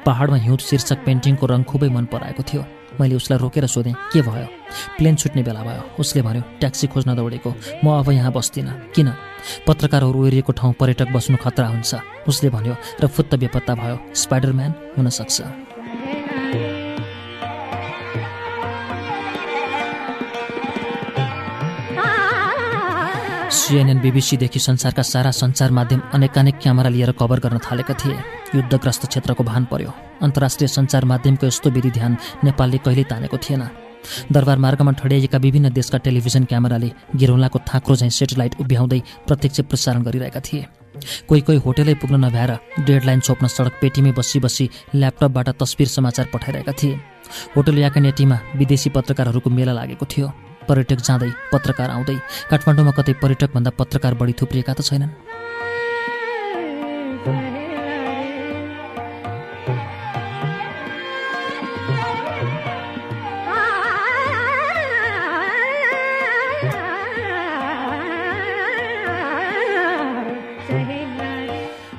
[0.01, 2.65] पहाडमा हिउँद शीर्षक पेन्टिङको रङ खुबै मन पराएको थियो।
[2.97, 4.49] मैले उसलाई रोकेर सोधेँ के भयो?
[4.97, 5.83] प्लेन छुट्ने बेला भयो?
[6.01, 7.51] उसले भन्यो ट्याक्सी खोज्न दौडेको।
[7.85, 9.13] म अब यहाँ बस्दिनँ। किन?
[9.69, 11.93] पत्रकारहरू ओरिएको ठाउँ पर्यटक बस्नु खतरा हुन्छ।
[12.25, 15.37] उसले भन्यो र फुत्त बेपत्ता भयो। स्पाइडरम्यान हुनसक्छ।
[23.69, 28.17] सिएनएन बिबिसीदेखि संसारका सारा सञ्चार माध्यम अनेकानेक क्यामेरा लिएर कभर गर्न थालेका थिए।
[28.55, 33.63] युद्धग्रस्त क्षेत्रको भान पर्यो। अन्तर्राष्ट्रिय सञ्चार माध्यमको यस्तो विधि ध्यान नेपालले कहिल्यै तानेको थिएन।
[34.33, 40.41] दरबार मार्गमा ठड्याइएका विभिन्न देशका टेलिभिजन क्यामेराले गिरौलाको थाक्रो झैँ सेटेलाइट उभ्याउँदै प्रत्यक्ष प्रसारण गरिरहेका
[40.41, 40.65] थिए।
[41.29, 42.53] कोही कोही होटेलै पुग्न नभ्याएर
[42.89, 47.01] डेडलाइन छोप्न सडक पेटीमै बसी बसी ल्यापटपबाट तस्बिर समाचार पठाइरहेका थिए।
[47.57, 50.33] होटल याकनेटीमा विदेशी पत्रकारहरूको मेला लागेको थियो।
[50.69, 52.17] पर्यटक जाँदै पत्रकार आउँदै
[52.51, 55.13] काठमाडौँमा कतै पर्यटकभन्दा पत्रकार बढी थुप्रिएका त छैनन्।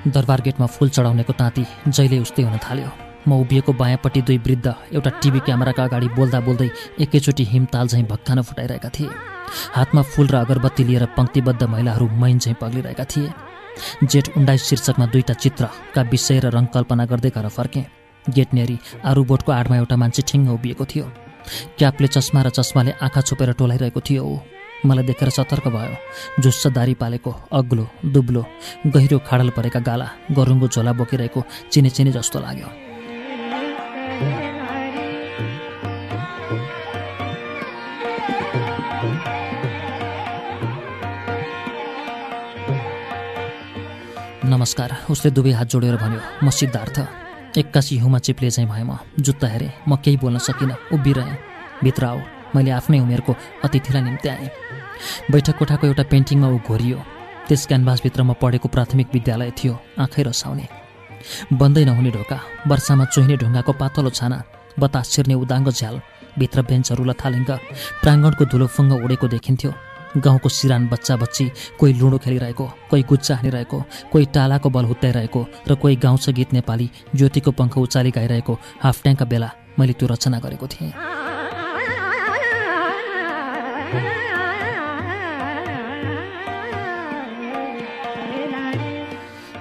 [0.10, 5.10] दरबार गेटमा फुल चढाउनेको ताती जहिले उस्तै हुन थाल्यो। म उभिएको बायाँपट्टि दुई वृद्ध एउटा
[5.22, 6.70] टिभी क्यामेराका अगाडि बोल्दा बोल्दै
[7.04, 9.10] एकैचोटि हिमताल झैँ भक्कान फुटाइरहेका थिए।
[9.76, 13.30] हातमा फुल र अगरबत्ती लिएर पङ्क्तिबद्ध महिलाहरू मैन झैँ पग्लिरहेका थिए।
[14.04, 17.86] जेठ उन्नाइस शीर्षकमा दुईटा चित्रका विषय र रङ कल्पना गर्दै घर फर्केँ।
[18.26, 21.06] गेट नेरी आरू बोटको आडमा एउटा मान्छे ठिङ्ग उभिएको थियो।
[21.78, 24.38] क्यापले चस्मा र चस्माले आँखा छोपेर टोलाइरहेको थियो। ऊ
[24.86, 28.44] मलाई देखेर सतर्क भयो। झुस्स दारी पालेको अग्लो दुब्लो
[28.94, 32.88] गहिरो खाडल परेका गाला गरुङ्गो झोला बोकिरहेको चिने चिने जस्तो लाग्यो।
[44.60, 46.98] नमस्कार। उसले दुवै हात जोडेर भन्यो म सिद्धार्थ।
[47.58, 51.38] एक्कासी हिउँमा चिप्ले चाहिँ भएँ म। जुत्ता हेरेँ म केही बोल्न सकिनँ। उभिरहेँ।
[51.84, 52.19] भित्र आऊ।
[52.56, 54.50] मैले आफ्नै उमेरको अतिथिलाई निम्ति आएँ
[55.32, 57.00] बैठक कोठाको एउटा पेन्टिङमा ऊ घोरियो।
[57.48, 60.65] त्यस क्यानभासभित्र म पढेको प्राथमिक विद्यालय थियो। आँखै रसाउने।
[61.56, 64.43] बन्दै नहुने ढोका वर्षामा चुहिने ढुङ्गाको पातलो छाना
[64.76, 65.95] बतास छिर्ने उदाङ्गो झ्याल
[66.39, 67.50] भित्र बेन्चहरू लथालिङ्ग
[68.04, 69.72] प्राङ्गणको धुलो फुङ्ग उडेको देखिन्थ्यो।
[70.17, 71.45] गाउँको सिरान बच्चा बच्ची
[71.80, 76.89] कोही लुडो खेलिरहेको कोही गुच्चा हानिरहेको कोही टालाको बल हुत्याइरहेको र कोही गाउँछ गीत नेपाली
[77.15, 80.93] ज्योतिको पङ्ख उचाली गाइरहेको हाफ ट्याङ्कका बेला मैले त्यो रचना गरेको थिएँ।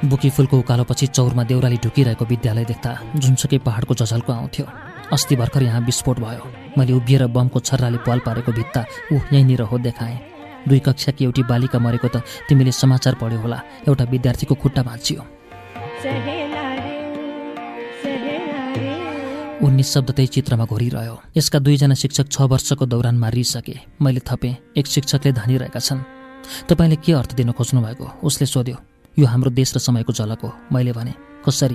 [0.09, 4.67] बुकी फुलको उकालोपछि चौरमा देउराली ढुकिरहेको विद्यालय देख्दा जुनसुकै पहाडको झझल्को आउँथ्यो
[5.13, 6.45] अस्ति भर्खर यहाँ विस्फोट भयो।
[6.79, 11.79] मैले उभिएर बमको छर्राले पाल पारेको भित्ता ऊ यहीँनिर हो देखाएँ। दुई कक्षाकी एउटी बालिका
[11.79, 15.23] मरेको त तिमीले समाचार पढ्यो होला। एउटा विद्यार्थीको खुट्टा भाँचियो।
[19.59, 24.87] उन्नी शब्द त्यही चित्रमा घोरिरह्यो। यसका दुईजना शिक्षक छ वर्षको दौरान मारिसके। मैले थपेँ। एक
[24.87, 26.01] शिक्षकले धानिरहेका छन्।
[26.71, 28.77] तपाईँले के अर्थ दिन खोज्नु भएको उसले सोध्यो।
[29.19, 31.75] यो हाम्रो देश र समयको झलक हो। मैले भने कसरी?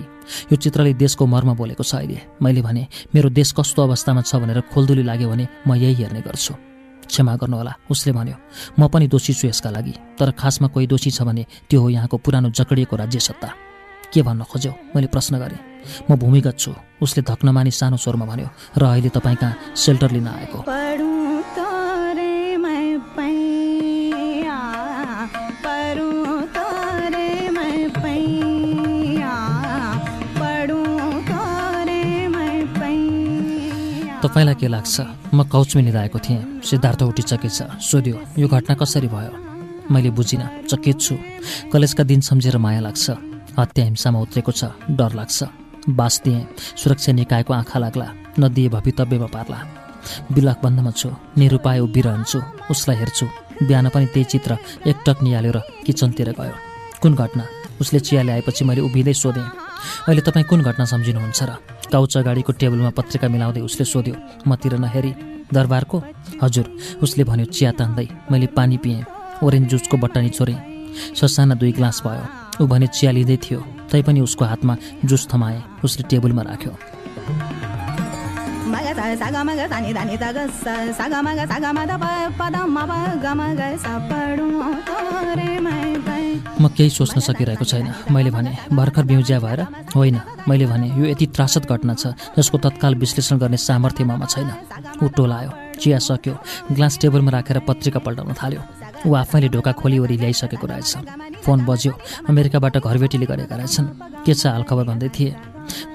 [0.52, 4.62] यो चित्रले देशको मर्म बोलेको छ अहिले। मैले भने मेरो देश कस्तो अवस्थामा छ भनेर
[4.72, 6.73] खोल्दुली लाग्यो भने म यही हेर्ने गर्छु।
[7.06, 8.38] क्षमा गर्नुहोला उसले भन्यो
[8.80, 12.18] म पनि दोषी छु यसका लागि तर खासमा कोही दोषी छ भने त्यो हो यहाँको
[12.18, 13.50] पुरानो जकडिएको राज्य सत्ता।
[14.14, 14.74] के भन्न खोज्यौ?
[14.96, 15.60] मैले प्रश्न गरेँ।
[16.12, 21.13] म भूमिगत छु उसले धक्न सानो स्वरमा भन्यो र अहिले तपाईँ कहाँ सेल्टर लिन आएको?
[34.34, 35.30] तपाईँलाई के लाग्छ?
[35.30, 39.30] म कौचमा निधाएको थिएँ। सिद्धार्थ उठी चकित छ सोध्यो यो घटना कसरी भयो?
[39.94, 41.14] मैले बुझिनँ चकित छु।
[41.70, 43.14] कलेजका दिन सम्झेर माया लाग्छ।
[43.54, 45.38] हत्या हिंसामा उत्रेको छ डर लाग्छ।
[45.86, 46.42] बास दिएँ
[46.82, 48.08] सुरक्षा निकायको आँखा लाग्ला
[48.42, 49.60] नदिए भवितव्यमा पार्ला।
[50.34, 52.40] बिलकबन्धमा छु निरुपाय उभिरहन्छु
[52.74, 53.26] उसलाई हेर्छु।
[53.70, 54.58] बिहान पनि त्यही चित्र
[54.90, 56.56] एकटक निहालेर किचनतिर गयो।
[57.02, 57.44] कुन घटना?
[57.82, 59.46] उसले चिया ल्याएपछि मैले उभिँदै सोधेँ
[60.08, 61.52] अहिले तपाईँ कुन घटना सम्झिनुहुन्छ र
[61.92, 64.16] काउच अगाडिको टेबलमा पत्रिका मिलाउँदै उसले सोध्यो
[64.48, 65.12] मतिर नहेरी
[65.54, 65.98] दरबारको?
[66.44, 66.66] हजुर
[67.04, 69.06] उसले भन्यो चिया तान्दै मैले पानी पिएँ
[69.44, 70.58] ओरेन्ज जुसको बट्टानी छोरेँ
[71.18, 72.26] ससाना दुई ग्लास भयो।
[72.62, 73.60] ऊ भने चिया लिँदै थियो
[73.92, 74.74] तैपनि उसको हातमा
[75.06, 76.72] जुस थमाए उसले टेबलमा राख्यो।
[78.74, 78.78] म
[86.62, 89.62] म केही सोच्न सकिरहेको छैन। मैले भने भर्खर बिउज्या भएर
[89.96, 92.08] होइन मैले भने यो यति त्रासद घटना छ
[92.38, 94.50] जसको तत्काल विश्लेषण गर्ने सामर्थ्य ममा छैन।
[95.04, 96.34] ऊ टोलायो चिया सक्यो
[96.72, 98.62] ग्लास टेबलमा राखेर पत्रिका पल्टाउन थाल्यो।
[99.06, 100.92] ऊ आफैले ढोका खोलिवरी ल्याइसकेको रहेछ।
[101.44, 101.94] फोन बज्यो
[102.30, 103.88] अमेरिकाबाट घरबेटीले गरेका रहेछन्।
[104.26, 105.36] के छ हालखबर भन्दै थिए।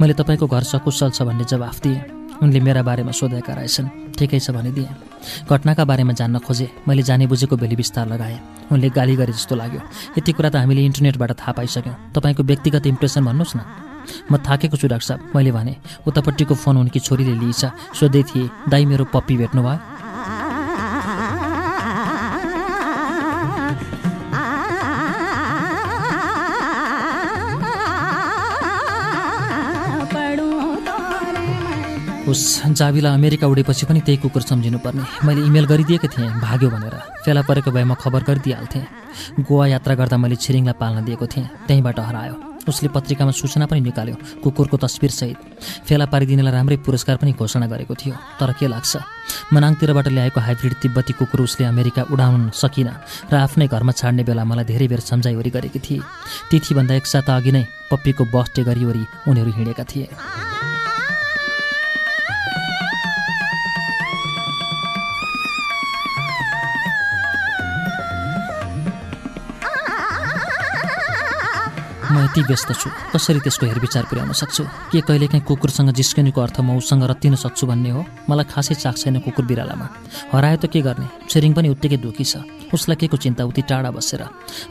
[0.01, 4.51] मैले तपाईँको घर सकुशल छ भन्ने जवाफ दिएँ। उनले मेरा बारेमा सोधेका रहेछन्। ठिकै छ
[4.51, 4.89] भनिदिएँ।
[5.51, 8.39] घटनाका बारेमा जान्न खोजे। मैले जाने बुझेको बेली विस्तार लगाएँ।
[8.73, 9.81] उनले गाली गरे जस्तो लाग्यो।
[10.19, 13.61] यति कुरा त हामीले इन्टरनेटबाट थाहा पाइसक्यौँ। तपाईँको व्यक्तिगत इम्प्रेसन भन्नुहोस् न।
[14.33, 15.75] म थाकेको छु डाक्टर साहब। मैले भने
[16.07, 17.63] उतापट्टिको फोन उनकी छोरीले लिएछ
[17.99, 19.63] सोध्दै थिएँ दाई मेरो पप्पी भेट्नु
[32.29, 37.43] उस जाविला अमेरिका उडेपछि पनि त्यही कुकुर सम्झिनुपर्ने। मैले इमेल गरिदिएको थिएँ भाग्यो भनेर। फेला
[37.49, 38.85] परेको भए म खबर गरिदिइहाल्थेँ।
[39.49, 42.35] गोवा यात्रा गर्दा मैले छिरिङलाई पाल्न दिएको थिएँ। त्यहीँबाट हरायो।
[42.69, 45.39] उसले पत्रिकामा सूचना पनि निकाल्यो कुकुरको तस्बिरसहित
[45.89, 48.93] फेला पारिदिनेलाई राम्रै पुरस्कार पनि घोषणा गरेको थियो। तर के लाग्छ?
[49.53, 52.89] मनाङतिरबाट ल्याएको हाइब्रिड तिब्बती कुकुर उसले अमेरिका उडाउन सकिन
[53.33, 56.05] र आफ्नै घरमा छाड्ने बेला मलाई धेरै बेर सम्झाइवरी गरेकी थिए।
[56.53, 60.07] तिथिभन्दा एक साता अघि नै पप्पीको बस्टे गरिवरी उनीहरू हिँडेका थिए।
[72.13, 74.65] म यति व्यस्त छु। कसरी त्यसको हेरविचार पुर्याउन सक्छु?
[74.93, 78.05] के कहिलेकाहीँ कुकुरसँग जिस्कनुको अर्थ म उसँग रत्तिन सक्छु भन्ने हो?
[78.29, 79.87] मलाई खासै चाख छैन कुकुर बिरालामा।
[80.33, 81.29] हरायो त के गर्ने?
[81.29, 83.45] छिरिङ पनि उत्तिकै दुःखी छ। उसलाई के को चिन्ता?
[83.45, 84.23] उति टाढा बसेर।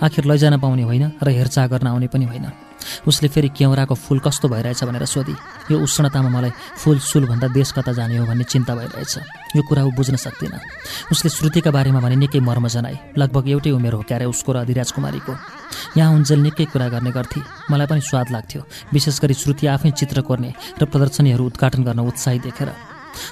[0.02, 2.48] आखिर लैजान पाउने होइन र हेरचाह गर्न आउने पनि होइन।
[3.08, 5.36] उसले फेरि केौराको फुल कस्तो भइरहेछ भनेर सोधी।
[5.72, 9.92] यो उष्णतामा मलाई फुल सुलभन्दा देश कता जाने हो भन्ने चिन्ता भइरहेछ। यो कुरा ऊ
[9.98, 10.54] बुझ्न सक्दिन।
[11.12, 14.92] उसले श्रुतिका बारेमा भने निकै मर्म जनाए। लगभग एउटै उमेर हो क्यारे उसको र अधिराज
[14.94, 15.34] कुमारीको।
[15.98, 17.42] यहाँ उन्जेल निकै कुरा गर्ने गर्थे।
[17.72, 18.62] मलाई पनि स्वाद लाग्थ्यो।
[18.94, 22.70] विशेष गरी श्रुति आफै चित्र कोर्ने र प्रदर्शनीहरू उद्घाटन गर्न उत्साही देखेर।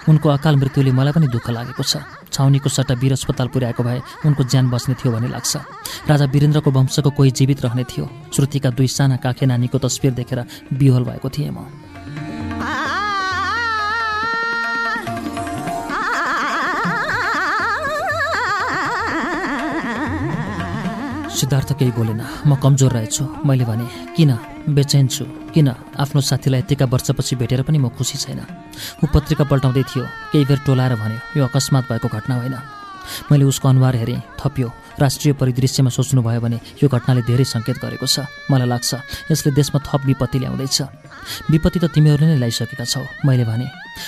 [0.09, 2.01] उनको अकाल मृत्युले मलाई पनि दुःख लागेको छ।
[2.33, 5.53] छाउनीको सट्टा वीर अस्पताल पुर्याएको भए उनको ज्यान बस्ने थियो भन्ने लाग्छ।
[6.09, 10.39] राजा वीरेन्द्रको वंशको कोही जीवित रहने थियो। श्रुतिका दुई साना काखे नानीको तस्बिर देखेर
[10.73, 11.84] बिहोल भएको थिएँ म।
[21.35, 24.31] सिद्धार्थ केही बोलेन म कमजोर रहेछु। मैले भने किन?
[24.71, 25.67] बेचैन छु। किन?
[25.99, 28.39] आफ्नो साथीलाई यतिका वर्षपछि भेटेर पनि म खुसी छैन।
[29.03, 32.55] ऊ पत्रिका पल्टाउँदै थियो। केही बेर टोलाएर भन्यो यो अकस्मात भएको घटना होइन।
[33.31, 38.23] मैले उसको अनुहार हेरेँ थपियो। राष्ट्रिय परिदृश्यमा सोच्नुभयो भने यो घटनाले धेरै सङ्केत गरेको छ।
[38.47, 38.91] मलाई लाग्छ
[39.31, 40.77] यसले देशमा थप विपत्ति ल्याउँदैछ।
[41.51, 43.67] विपत्ति त तिमीहरूले नै ल्याइसकेका छौ मैले भने।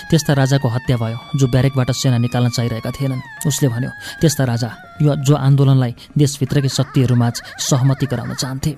[0.10, 4.70] त्यस्ता राजाको हत्या भयो जो ब्यारेकबाट सेना निकाल्न चाहिरहेका थिएनन्। उसले भन्यो त्यस्ता राजा
[5.02, 8.72] यो जो आन्दोलनलाई देशभित्रकै शक्तिहरूमाझ सहमति गराउन चाहन्थे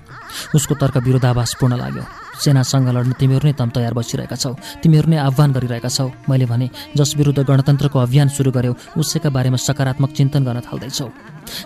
[0.56, 2.04] उसको तर्क विरोधाभासपूर्ण लाग्यो।
[2.40, 6.70] सेनासँग लड्न तिमीहरू नै तम तयार बसिरहेका छौ। तिमीहरू नै आह्वान गरिरहेका छौ। मैले भने
[6.98, 11.08] जस विरुद्ध गणतन्त्रको अभियान सुरु गर्यौ उसैका बारेमा सकारात्मक चिन्तन गर्न थाल्दैछौ।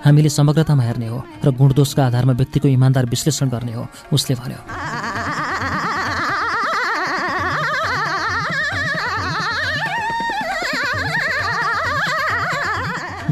[0.05, 3.83] हामीले समग्रतामा हेर्ने हो र गुणदोषका आधारमा व्यक्तिको इमान्दार विश्लेषण गर्ने हो
[4.13, 4.59] उसले भन्यो।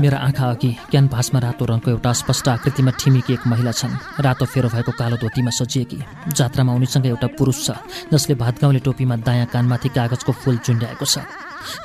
[0.01, 3.93] मेरा आँखा अघि क्यानभासमा रातो रङको एउटा स्पष्ट आकृतिमा ठिमिकी एक महिला छन्।
[4.25, 5.99] रातो फेरो भएको कालो धोतीमा सजिएकी।
[6.33, 7.77] जात्रामा उनीसँग एउटा पुरुष छ
[8.09, 11.21] जसले भातगाउँले टोपीमा दायाँ कानमाथि कागजको फुल चुन्ड्याएको छ।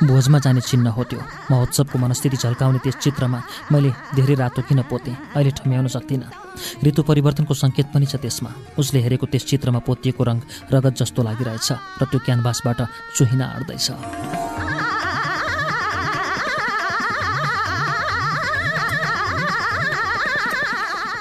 [0.09, 3.41] भोजमा जाने चिन्ह हो त्यो। महोत्सवको मनस्थिति झल्काउने त्यस चित्रमा
[3.73, 5.17] मैले धेरै रातो किन पोतेँ?
[5.37, 6.33] अहिले ठम्याउन सक्दिनँ।
[6.89, 8.51] ऋतु परिवर्तनको सङ्केत पनि छ त्यसमा।
[8.81, 10.41] उसले हेरेको त्यस चित्रमा पोतिएको रङ
[10.73, 11.69] रगत जस्तो लागिरहेछ
[12.01, 12.81] र त्यो क्यानभासबाट
[13.17, 13.87] चुहिन आड्दैछ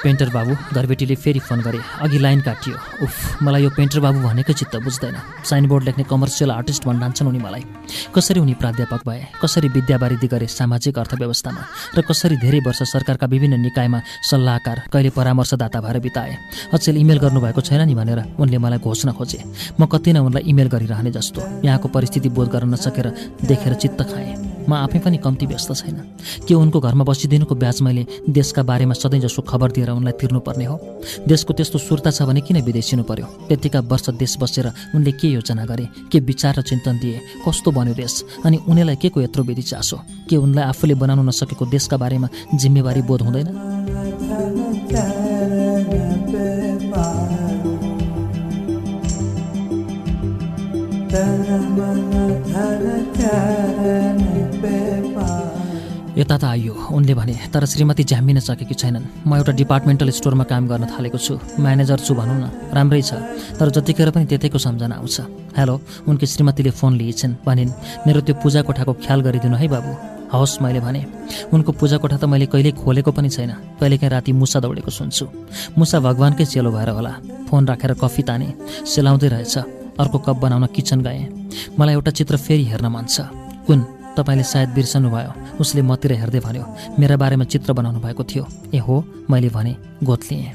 [0.06, 4.54] पेन्टर बाबु घरबेटीले फेरि फोन गरे। अघि लाइन काटियो। उफ मलाई यो पेन्टर बाबु भनेकै
[4.54, 7.63] चित्त बुझ्दैन। साइनबोर्ड लेख्ने कमर्सियल आर्टिस्ट भन्डान्छन् उनी मलाई।
[8.13, 9.22] कसरी उनी प्राध्यापक भए?
[9.41, 11.62] कसरी विद्यावारिधि गरे सामाजिक अर्थव्यवस्थामा?
[11.98, 13.99] र कसरी धेरै वर्ष सरकारका विभिन्न निकायमा
[14.30, 16.38] सल्लाहकार कहिले परामर्शदाता भएर बिताए?
[16.74, 19.41] अचेल इमेल गर्नुभएको छैन नि भनेर उनले मलाई घोषणा खोजे।
[19.80, 23.08] म कति नै उनलाई इमेल गरिरहने जस्तो। यहाँको परिस्थिति बोध गर्न नसकेर
[23.41, 25.97] देखेर चित्त खाएँ। म आफै पनि कम्ती व्यस्त छैन।
[26.47, 30.76] के उनको घरमा बसिदिनुको ब्याज मैले देशका बारेमा सधैँ जसो खबर दिएर उनलाई तिर्नुपर्ने हो?
[31.28, 35.66] देशको त्यस्तो सुर्ता छ भने किन विदेशिनु पर्यो त्यतिका वर्ष देश बसेर उनले के योजना
[35.66, 38.13] गरे के विचार र चिन्तन दिए कस्तो बन्यो देश?
[38.45, 39.97] अनि उनीलाई के को यत्रो विधि चासो?
[40.30, 43.47] के उनलाई आफूले बनाउन नसकेको देशका बारेमा जिम्मेवारी बोध हुँदैन?
[56.16, 60.63] यता त आइयो उनले भने तर श्रीमती झ्याम्मिन सकेकी छैनन्। म एउटा डिपार्टमेन्टल स्टोरमा काम
[60.72, 63.20] गर्न थालेको छु। म्यानेजर छु भनौँ न। राम्रै छ।
[63.59, 65.18] तर जतिखेर पनि त्यतैको सम्झना आउँछ।
[65.59, 65.76] हेलो
[66.07, 67.76] उनकी श्रीमतीले फोन लिएछन् भनिन्
[68.07, 69.91] मेरो त्यो पूजा कोठाको ख्याल गरिदिनु है बाबु?
[70.32, 71.01] हवस् मैले भने।
[71.51, 75.26] उनको पूजा कोठा त मैले कहिल्यै खोलेको पनि छैन। कहिलेकाहीँ राति मुसा दौडेको सुन्छु।
[75.76, 77.13] मुसा भगवान्कै चेलो भएर होला।
[77.51, 78.47] फोन राखेर कफी ताने।
[78.88, 79.55] सेलाउँदै रहेछ।
[79.99, 83.28] अर्को कप बनाउन किचन गएँ। मलाई एउटा चित्र फेरि हेर्न मन छ।
[83.68, 83.80] कुन?
[84.18, 86.66] तपाईँले सायद बिर्सनु भयो। उसले मतिर हेर्दै भन्यो
[86.99, 90.53] मेरा बारेमा चित्र बनाउनु भएको थियो। ए हो मैले भने गोत्लिएँ।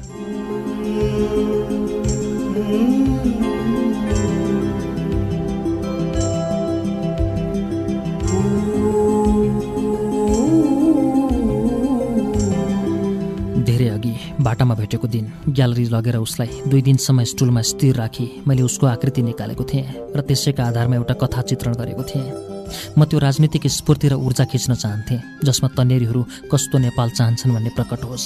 [13.61, 18.87] धेरै अघि बाटामा भेटेको दिन ग्यालरी लगेर उसलाई दुई दिनसम्म स्टुलमा स्थिर राखी मैले उसको
[18.87, 19.85] आकृति निकालेको थिएँ
[20.15, 22.50] र त्यसैका आधारमा एउटा कथा चित्रण गरेको थिएँ।
[22.97, 28.01] म त्यो राजनीतिक स्फूर्ति र ऊर्जा खिच्न चाहन्थेँ जसमा तन्नेरीहरू कस्तो नेपाल चाहन्छन् भन्ने प्रकट
[28.03, 28.25] होस्।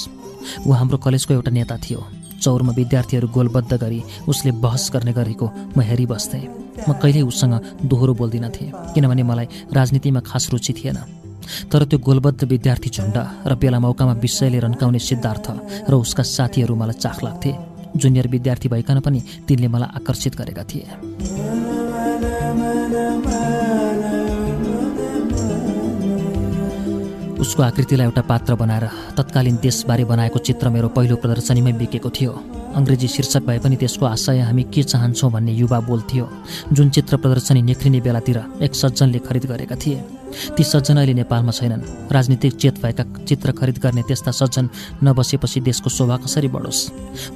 [0.68, 2.02] ऊ हाम्रो कलेजको एउटा नेता थियो।
[2.44, 5.46] चौरमा विद्यार्थीहरू गोलबद्ध गरी उसले बहस गर्ने गरेको
[5.78, 6.46] म हेरिबस्थेँ।
[6.88, 7.54] म कहिल्यै उसँग
[7.90, 11.00] दोहोरो बोल्दिनथेँ किनभने मलाई राजनीतिमा खास रुचि थिएन।
[11.72, 13.18] तर त्यो गोलबद्ध विद्यार्थी झुन्ड
[13.48, 15.48] र बेला मौकामा विषयले रन्काउने सिद्धार्थ
[15.90, 17.52] र उसका साथीहरू मलाई चाख लाग्थे।
[17.96, 20.86] जुनियर विद्यार्थी भइकन पनि तिनले मलाई आकर्षित गरेका थिए।
[27.46, 28.86] उसको आकृतिलाई एउटा पात्र बनाएर
[29.18, 32.32] तत्कालीन देशबारे बनाएको चित्र मेरो पहिलो प्रदर्शनीमै बिकेको थियो।
[32.76, 36.26] अङ्ग्रेजी शीर्षक भए पनि त्यसको आशय हामी के चाहन्छौँ भन्ने युवा बोल्थ्यो
[36.74, 40.00] जुन चित्र प्रदर्शनी निख्रिने बेलातिर एक सज्जनले खरिद गरेका थिए।
[40.58, 44.70] ती सज्जन अहिले नेपालमा छैनन्। राजनीतिक चेत भएका चित्र खरिद गर्ने त्यस्ता सज्जन
[45.04, 46.80] नबसेपछि देशको शोभा कसरी बढोस्?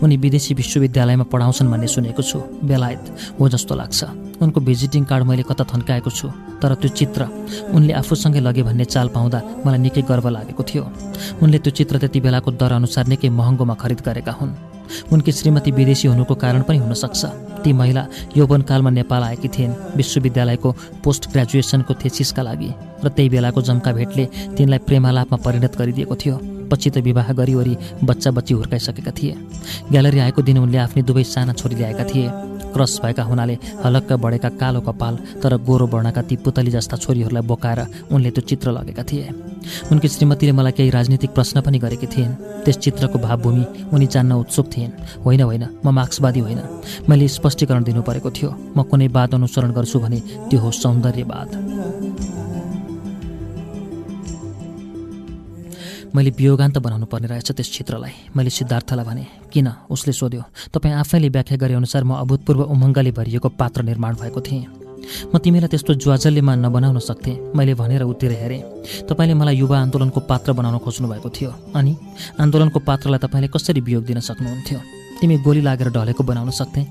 [0.03, 3.03] उनी विदेशी विश्वविद्यालयमा पढाउँछन् भन्ने सुनेको छु। बेलायत
[3.39, 4.03] हो जस्तो लाग्छ।
[4.39, 6.27] उनको भिजिटिङ कार्ड मैले कता थन्काएको छु?
[6.61, 7.27] तर त्यो चित्र
[7.75, 10.83] उनले आफूसँगै लगे भन्ने चाल पाउँदा मलाई निकै गर्व लागेको थियो।
[11.43, 14.55] उनले त्यो चित्र त्यति बेलाको दर अनुसार निकै महँगोमा खरिद गरेका हुन्।
[15.11, 18.05] उनकी श्रीमती विदेशी हुनुको कारण पनि हुन सक्छ ती महिला
[18.37, 20.69] यौवनकालमा नेपाल आएकी थिइन्। विश्वविद्यालयको
[21.03, 22.71] पोस्ट ग्रेजुएसनको थेसिसका लागि
[23.03, 24.25] र त्यही बेलाको जम्का भेटले
[24.57, 26.35] तिनलाई प्रेमालापमा परिणत गरिदिएको थियो।
[26.69, 29.33] पछि त विवाह गरिवरी बच्चा बच्ची हुर्काइसकेका थिए।
[29.91, 32.27] ग्यालरी आएको दिन उनले आफ्नै दुवै साना छोरी ल्याएका थिए।
[32.73, 37.79] क्रस भएका हुनाले हलक्क बढेका कालो कपाल तर गोरो वर्णका ती पुतली जस्ता छोरीहरूलाई बोकाएर
[38.11, 39.29] उनले त्यो चित्र लगेका थिए।
[39.91, 42.33] उनकी श्रीमतीले मलाई केही राजनीतिक प्रश्न पनि गरेकी थिइन्।
[42.65, 44.91] त्यस चित्रको भावभूमि उनी जान्न उत्सुक थिइन्।
[45.25, 46.61] होइन होइन म मार्क्सवादी होइन।
[47.09, 52.08] मैले स्पष्टीकरण दिनु परेको थियो। म कुनै वाद अनुसरण गर्छु भने त्यो हो सौन्दर्यवाद।
[56.15, 59.67] मैले वियोगान्त बनाउनु पर्ने रहेछ त्यस चित्रलाई मैले सिद्धार्थलाई भने किन?
[59.89, 60.43] उसले सोध्यो
[60.73, 64.65] तपाईँ आफैले व्याख्या गरे अनुसार म अभूतपूर्व उमङ्गले भरिएको पात्र निर्माण भएको थिएँ।
[65.29, 70.53] म तिमीलाई त्यस्तो ज्वाजल्यमा नबनाउन सक्थेँ। मैले भनेर उतिर हेरेँ। तपाईँले मलाई युवा आन्दोलनको पात्र
[70.57, 71.93] बनाउन खोज्नु भएको थियो अनि
[72.41, 74.79] आन्दोलनको पात्रलाई तपाईँले कसरी वियोग दिन सक्नुहुन्थ्यो?
[75.21, 76.81] तिमी गोली लागेर ढलेको बनाउन सक्थे।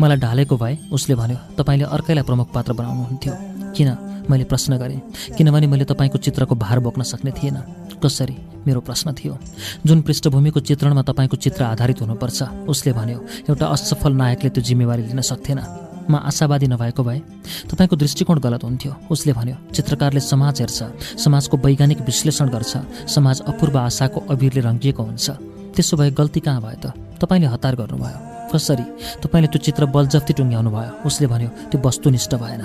[0.00, 3.34] मलाई ढालेको भए उसले भन्यो तपाईँले अर्कैलाई प्रमुख पात्र बनाउनुहुन्थ्यो।
[3.74, 3.88] किन?
[4.30, 5.00] मैले प्रश्न गरेँ
[5.36, 7.56] किनभने मैले तपाईँको चित्रको भार बोक्न सक्ने थिएन।
[8.02, 8.36] कसरी?
[8.66, 9.38] मेरो प्रश्न थियो।
[9.86, 15.20] जुन पृष्ठभूमिको चित्रणमा तपाईँको चित्र आधारित हुनुपर्छ उसले भन्यो एउटा असफल नायकले त्यो जिम्मेवारी लिन
[15.20, 15.60] सक्थेन।
[16.10, 17.18] म आशावादी नभएको भए
[17.70, 20.78] तपाईँको दृष्टिकोण गलत हुन्थ्यो। उसले भन्यो चित्रकारले समाज हेर्छ
[21.22, 22.72] समाजको वैज्ञानिक विश्लेषण गर्छ
[23.06, 25.30] समाज अपूर्व आशाको अबिरले रङ्गिएको हुन्छ।
[25.76, 26.92] त्यसो भए गल्ती कहाँ भयो त?
[27.20, 28.18] तपाईँले हतार गर्नुभयो।
[28.50, 28.84] कसरी?
[29.22, 32.62] तपाईँले त्यो चित्र बलजफ्ती टुङ्ग्याउनु भयो उसले भन्यो त्यो वस्तुनिष्ठ भएन।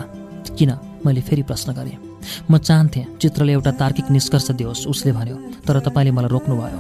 [0.57, 0.71] किन?
[1.05, 2.14] मैले फेरि प्रश्न गरेँ।
[2.49, 5.35] म चाहन्थेँ चित्रले एउटा तार्किक निष्कर्ष दियोस् उसले भन्यो
[5.67, 6.79] तर तपाईँले मलाई रोक्नुभयो।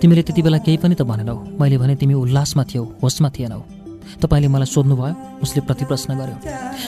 [0.00, 3.60] तिमीले त्यति बेला केही पनि त भनेनौ। मैले भने तिमी उल्लासमा थियौ होसमा थिएनौ।
[4.22, 5.14] तपाईँले मलाई सोध्नुभयो?
[5.42, 6.36] उसले प्रतिप्रश्न गर्यो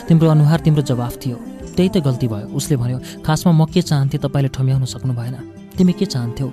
[0.09, 1.37] तिम्रो अनुहार तिम्रो जवाफ थियो।
[1.77, 5.37] त्यही त गल्ती भयो। उसले भन्यो खासमा म के चाहन्थेँ तपाईँले ठम्याउन सक्नु भएन।
[5.73, 6.49] तिमी के चाहन्थ्यौ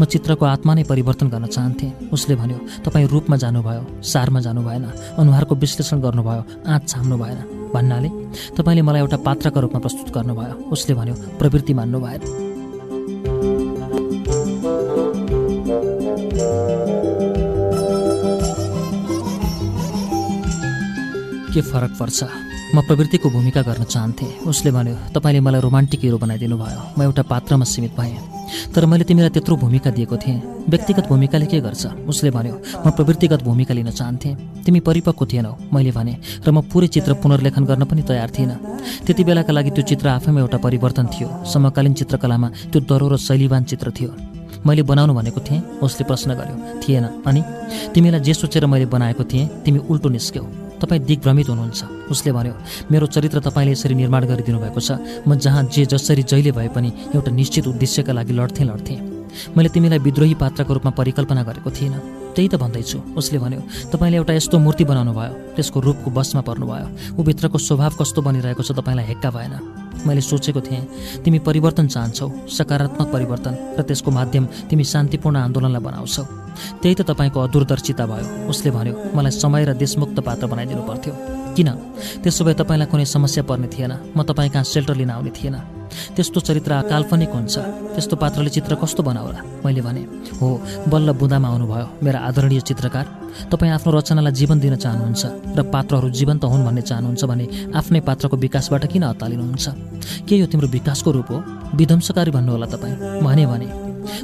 [0.00, 4.84] म चित्रको आत्मा नै परिवर्तन गर्न चाहन्थेँ। उसले भन्यो तपाईँ रूपमा जानुभयो सारमा जानु भएन
[5.20, 8.08] अनुहारको विश्लेषण गर्नुभयो आँच छाम्नु भएन। भन्नाले
[8.56, 12.20] तपाईँले मलाई एउटा पात्रका रूपमा प्रस्तुत गर्नुभयो। उसले भन्यो प्रवृत्ति मान्नु भएन
[21.52, 22.51] के फरक पर्छ?
[22.74, 27.22] म प्रवृत्तिको भूमिका गर्न चाहन्थेँ। उसले भन्यो तपाईँले मलाई रोमान्टिक हिरो बनाइदिनु भयो म एउटा
[27.28, 28.16] पात्रमा सीमित भएँ।
[28.72, 30.40] तर मैले तिमीलाई त्यत्रो भूमिका दिएको थिएँ।
[30.72, 32.08] व्यक्तिगत भूमिकाले के गर्छ?
[32.08, 36.88] उसले भन्यो म प्रवृत्तिगत भूमिका लिन चाहन्थेँ। तिमी परिपक्व थिएनौ। मैले भने र म पुरै
[36.88, 38.56] चित्र पुनर्लेखन गर्न पनि तयार थिइनँ।
[39.04, 43.64] त्यति बेलाका लागि त्यो चित्र आफैमा एउटा परिवर्तन थियो। समकालीन चित्रकलामा त्यो दरो र शैलीवान
[43.68, 44.10] चित्र थियो।
[44.64, 45.60] मैले बनाउनु भनेको थिएँ?
[45.84, 47.42] उसले प्रश्न गर्यो थिएन। अनि?
[47.92, 52.54] तिमीलाई जे सोचेर मैले बनाएको थिएँ तिमी उल्टो निस्क्यौ। तपाईँ दिग्भ्रमित हुनुहुन्छ। उसले भन्यो
[52.90, 56.90] मेरो चरित्र तपाईँले यसरी निर्माण गरिदिनु भएको छ। म जहाँ जे जसरी जहिले भए पनि
[57.14, 59.00] एउटा निश्चित उद्देश्यका लागि लड्थेँ लड्थेँ।
[59.56, 62.00] मैले तिमीलाई विद्रोही पात्रको रूपमा परिकल्पना गरेको थिइनँ।
[62.36, 63.60] त्यही त भन्दैछु। उसले भन्यो
[63.92, 68.62] तपाईँले एउटा यस्तो मूर्ति बनाउनु भयो त्यसको रूपको बसमा पर्नुभयो। ऊ भित्रको स्वभाव कस्तो बनिरहेको
[68.62, 74.44] छ तपाईँलाई हेक्का भएन। मैले सोचेको थिएँ तिमी परिवर्तन चाहन्छौ सकारात्मक परिवर्तन र त्यसको माध्यम
[74.70, 76.24] तिमी शान्तिपूर्ण आन्दोलनलाई बनाउँछौ।
[76.82, 81.12] त्यही त तपाईँको अदूरदर्शिता भयो उसले भन्यो। मलाई समय र देशमुक्त पात्र बनाइदिनु पर्थ्यो।
[81.56, 81.68] किन?
[82.22, 85.81] त्यसो भए तपाईँलाई कुनै समस्या पर्ने थिएन। म तपाईँ कहाँ सेल्टर लिन आउने थिएन।
[86.16, 87.54] त्यस्तो चरित्र काल्पनिक हुन्छ।
[87.94, 90.02] त्यस्तो पात्रले चित्र कस्तो बनाउला मैले भने
[90.38, 90.48] हो
[90.88, 93.04] बल्ल बुदामा आउनुभयो मेरा आदरणीय चित्रकार।
[93.52, 95.22] तपाईँ आफ्नो रचनालाई जीवन दिन चाहनुहुन्छ
[95.56, 99.66] र पात्रहरू जीवन्त हुन् भन्ने चाहनुहुन्छ भने आफ्नै पात्रको विकासबाट किन अत्तालिनुहुन्छ?
[100.28, 101.38] के यो तिम्रो विकासको रूप हो?
[101.74, 103.68] विध्वंसकारी भन्नुहोला तपाईँ। भने भने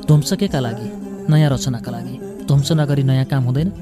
[0.07, 0.87] ध्वंस केका लागि
[1.31, 3.73] नयाँ रचनाका लागि। ध्वंस नगरी नयाँ काम हुँदैन?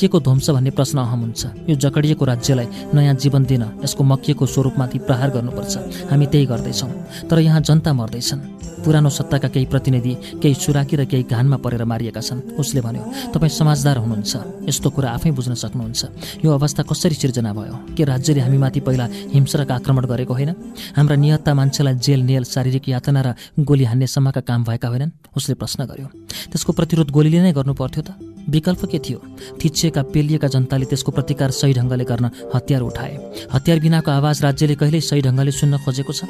[0.00, 1.46] के को ध्वंस भन्ने प्रश्न अहम हुन्छ?
[1.68, 5.76] यो जकडिएको राज्यलाई नयाँ जीवन दिन यसको मकिएको स्वरूपमाथि प्रहार गर्नुपर्छ।
[6.10, 6.90] हामी त्यही गर्दैछौँ।
[7.30, 12.20] तर यहाँ जनता मर्दैछन्। पुरानो सत्ताका केही प्रतिनिधि केही सुराकी र केही घानमा परेर मारिएका
[12.20, 16.00] छन्। उसले भन्यो तपाईँ समाजदार हुनुहुन्छ। यस्तो कुरा आफै बुझ्न सक्नुहुन्छ।
[16.44, 17.74] यो अवस्था कसरी सिर्जना भयो?
[17.96, 20.50] के राज्यले हामीमाथि पहिला हिंसरक आक्रमण गरेको होइन?
[20.96, 23.28] हाम्रा निहत्ता मान्छेलाई जेल नेल शारीरिक यातना र
[23.58, 25.10] गोली हान्नेसम्मका काम भएका होइनन्?
[25.36, 26.06] उसले प्रश्न गर्यो
[26.52, 28.10] त्यसको प्रतिरोध गोलीले नै गर्नु पर्थ्यो त?
[28.42, 29.18] विकल्प के थियो?
[29.62, 33.14] थिचिएका पेलिएका जनताले त्यसको प्रतिकार सही ढङ्गले गर्न हतियार उठाए।
[33.54, 36.26] हतियार बिनाको आवाज राज्यले कहिल्यै सही ढङ्गले सुन्न खोजेको छ?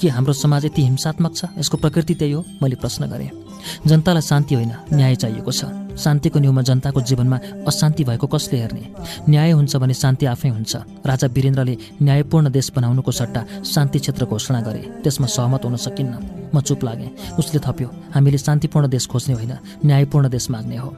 [0.00, 1.44] के हाम्रो समाज यति हिंसात्मक छ?
[1.58, 3.30] यसको प्रकृति त्यही हो मैले प्रश्न गरेँ।
[3.86, 5.64] जनतालाई शान्ति होइन न्याय चाहिएको छ।
[5.96, 7.36] शान्तिको न्युमा जनताको जीवनमा
[7.66, 8.84] अशान्ति भएको कसले हेर्ने?
[9.28, 10.76] न्याय हुन्छ भने शान्ति आफै हुन्छ।
[11.06, 16.60] राजा वीरेन्द्रले न्यायपूर्ण देश बनाउनुको सट्टा शान्ति क्षेत्र घोषणा गरे। त्यसमा सहमत हुन सकिन्न। म
[16.60, 19.52] चुप लागेँ। उसले थप्यो हामीले शान्तिपूर्ण देश खोज्ने होइन
[19.84, 20.96] न्यायपूर्ण देश माग्ने हो।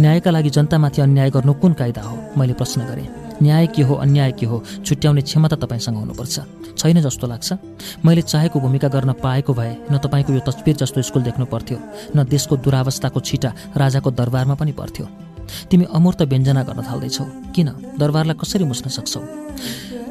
[0.00, 2.16] न्यायका लागि जनतामाथि अन्याय गर्नु कुन कायदा हो?
[2.36, 6.40] मैले प्रश्न गरेँ। न्याय के हो अन्याय के हो छुट्याउने क्षमता तपाईँसँग हुनुपर्छ।
[6.78, 7.52] छैन जस्तो लाग्छ।
[8.04, 11.78] मैले चाहेको भूमिका गर्न पाएको भए न तपाईँको यो तस्बिर जस्तो स्कुल देख्नु पर्थ्यो
[12.16, 15.06] न देशको दुरावस्थाको छिटा राजाको दरबारमा पनि पर्थ्यो।
[15.70, 17.24] तिमी अमूर्त व्यञ्जना गर्न थाल्दैछौ।
[17.54, 17.68] किन?
[17.98, 19.20] दरबारलाई कसरी मुस्न सक्छौ?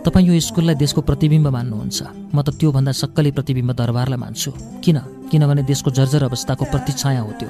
[0.06, 2.00] तपाईँ यो स्कुललाई देशको प्रतिबिम्ब मान्नुहुन्छ।
[2.34, 4.52] म त त्योभन्दा सक्कली प्रतिबिम्ब दरबारलाई मान्छु।
[4.84, 5.17] किन?
[5.32, 7.50] किनभने देशको जर्जर अवस्थाको प्रतिछाया हो त्यो।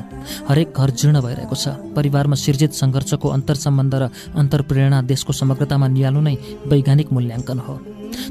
[0.49, 6.21] हरेक घर जीर्ण भइरहेको छ। परिवारमा सिर्जित सङ्घर्षको अन्तर सम्बन्ध र अन्तर्प्रेरणा देशको समग्रतामा निहाल्नु
[6.21, 6.35] नै
[6.67, 7.75] वैज्ञानिक मूल्याङ्कन हो।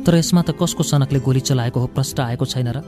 [0.07, 2.79] तर यसमा त कसको सनकले गोली चलाएको हो प्रश्न आएको छैन र?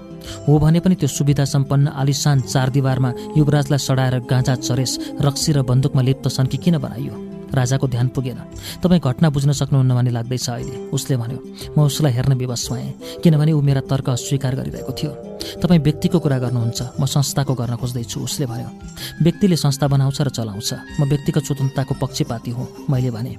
[0.49, 5.63] हो भने पनि त्यो सुविधा सम्पन्न आलिसान चार दिवारमा युवराजलाई सडाएर गाँजा चरेस रक्सी र
[5.63, 7.28] बन्दुकमा लिप्त सन्की किन बनाइयो?
[7.55, 8.39] राजाको ध्यान पुगेन।
[8.83, 11.39] तपाईँ घटना बुझ्न सक्नुहुन्न भन्ने लाग्दैछ अहिले उसले भन्यो।
[11.77, 15.13] म उसलाई हेर्न विवश भएँ किनभने ऊ मेरा तर्क अस्वीकार गरिरहेको थियो।
[15.63, 18.69] तपाईँ व्यक्तिको कुरा गर्नुहुन्छ म संस्थाको गर्न खोज्दैछु उसले भन्यो।
[19.23, 20.71] व्यक्तिले संस्था बनाउँछ र चलाउँछ।
[21.01, 23.33] म व्यक्तिगत स्वतन्त्रताको पक्षपाती हुँ मैले भने।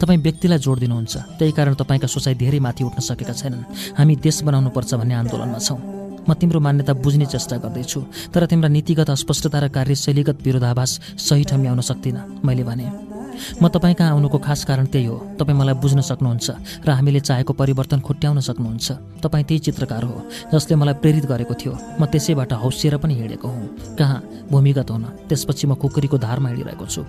[0.00, 4.42] तपाईँ व्यक्तिलाई जोड दिनुहुन्छ त्यही कारण तपाईँका सोचाइ धेरै माथि उठ्न सकेका छैनन्। हामी देश
[4.42, 5.80] बनाउनुपर्छ भन्ने आन्दोलनमा छौँ।
[6.28, 8.00] म तिम्रो मान्यता बुझ्ने चेष्टा गर्दैछु
[8.34, 13.17] तर तिम्रा नीतिगत अस्पष्टता र कार्यशैलीगत विरोधाभास सही ठम्याउन सक्दिनँ मैले भने।
[13.62, 16.50] म तपाईँ कहाँ आउनुको खास कारण त्यही हो। तपाईँ मलाई बुझ्न सक्नुहुन्छ
[16.86, 20.22] र हामीले चाहेको परिवर्तन खुट्याउन सक्नुहुन्छ। तपाईँ त्यही चित्रकार हो
[20.54, 24.22] जसले मलाई प्रेरित गरेको थियो। म त्यसैबाट हौसिएर पनि हिँडेको हुँ। कहाँ?
[24.50, 27.02] भूमिगत हुन। त्यसपछि म कुकुरीको धारमा हिँडिरहेको छु।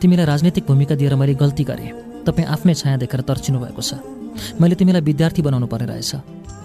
[0.00, 1.90] तिमीलाई राजनीतिक भूमिका दिएर मैले गल्ती गरेँ।
[2.26, 3.94] तपाईँ आफ्नै छाया देखेर तर्सिनु भएको छ।
[4.60, 6.12] मैले तिमीलाई विद्यार्थी बनाउनु पर्ने रहेछ।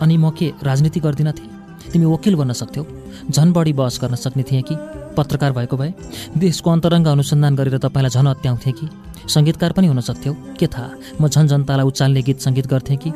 [0.02, 1.52] अनि म के राजनीति गर्दिनँ थिएँ?
[1.92, 2.84] तिमी वकिल बन्न सक्थ्यौ।
[3.32, 4.76] झन् बढी बहस गर्न सक्ने थिएँ कि?
[5.18, 5.94] पत्रकार भएको भए
[6.38, 8.88] देशको अन्तरङ्ग अनुसन्धान गरेर तपाईँलाई झन् अत्याउँथेँ कि?
[9.28, 10.90] सङ्गीतकार पनि हुन सक्थ्यौ। के थाहा?
[11.22, 13.12] म झन् जनतालाई उचाल्ने गीत सङ्गीत गर्थेँ कि?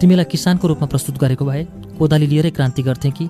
[0.00, 1.62] तिमीलाई किसानको रूपमा प्रस्तुत गरेको भए
[1.98, 3.28] कोदाली लिएरै क्रान्ति गर्थेँ कि?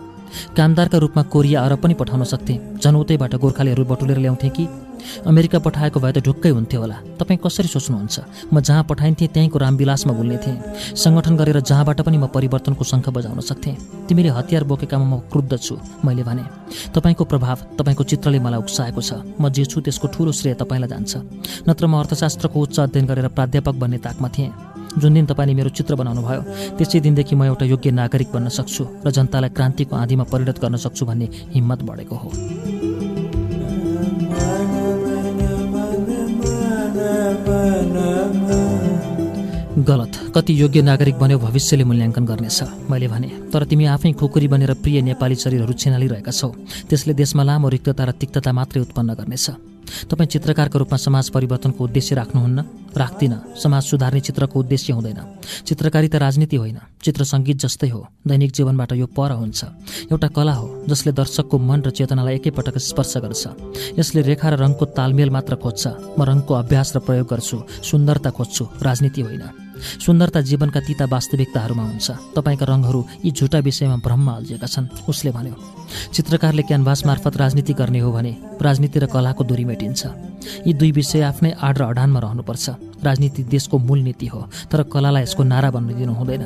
[0.56, 4.68] कामदारका रूपमा कोरिया अरब पनि पठाउन सक्थेँ। झन् उतैबाट गोर्खालीहरू बटुलेर ल्याउँथेँ कि?
[5.26, 8.16] अमेरिका पठाएको भए त ढुक्कै हुन्थ्यो होला। तपाईँ कसरी सोच्नुहुन्छ?
[8.52, 10.58] म जहाँ पठाइन्थेँ त्यहीँको रामविलासमा भुल्ने थिएँ।
[10.96, 15.76] सङ्गठन गरेर जहाँबाट पनि म परिवर्तनको शङ्ख बजाउन सक्थेँ। तिमीले हतियार बोकेकामा म क्रुद्ध छु
[16.04, 16.44] मैले भने।
[16.94, 21.12] तपाईँको प्रभाव तपाईँको चित्रले मलाई उक्साएको छ। म जे छु त्यसको ठुलो श्रेय तपाईँलाई जान्छ।
[21.68, 24.52] नत्र म अर्थशास्त्रको उच्च अध्ययन गरेर प्राध्यापक बन्ने ताकमा थिएँ।
[24.90, 26.42] जुन दिन तपाईँले मेरो चित्र बनाउनु भयो
[26.74, 31.06] त्यसै दिनदेखि म एउटा योग्य नागरिक बन्न सक्छु र जनतालाई क्रान्तिको आँधीमा परिणत गर्न सक्छु
[31.06, 33.09] भन्ने हिम्मत बढेको हो।
[39.90, 42.58] गलत कति योग्य नागरिक बन्यो भविष्यले मूल्याङ्कन गर्नेछ।
[42.90, 46.48] मैले भने तर तिमी आफै खुकुरी बनेर प्रिय नेपाली शरीरहरू छिनालिरहेका छौ।
[46.88, 49.46] त्यसले देशमा लामो रिक्तता र तिक्तता मात्रै उत्पन्न गर्नेछ।
[50.06, 52.58] तपाईँ चित्रकारको रूपमा समाज परिवर्तनको उद्देश्य राख्नुहुन्न?
[52.94, 55.18] राख्दिनँ। समाज सुधार्ने चित्रको उद्देश्य हुँदैन।
[55.66, 59.64] चित्रकारिता राजनीति होइन। चित्र सङ्गीत जस्तै हो। दैनिक जीवनबाट यो पर हुन्छ।
[60.12, 63.44] एउटा कला हो जसले दर्शकको मन र चेतनालाई एकैपटक स्पर्श गर्छ।
[63.98, 68.64] यसले रेखा र रङको तालमेल मात्र खोज्छ। म रङको अभ्यास र प्रयोग गर्छु। सुन्दरता खोज्छु।
[68.82, 74.88] राजनीति होइन। सुन्दरता जीवनका तिता वास्तविकताहरूमा हुन्छ। तपाईँका रङहरू यी झुटा विषयमा भ्रममा अल्झिएका छन्
[75.08, 75.54] उसले भन्यो।
[76.14, 80.29] चित्रकारले क्यानभास मार्फत राजनीति गर्ने हो भने राजनीति र कलाको दूरी मेटिन्छ।
[80.66, 82.68] यी दुई विषय आफ्नै आड र अडानमा रहनुपर्छ।
[83.00, 86.44] राजनीति देशको मूल नीति हो तर कलालाई यसको नारा बन्न दिनु हुँदैन।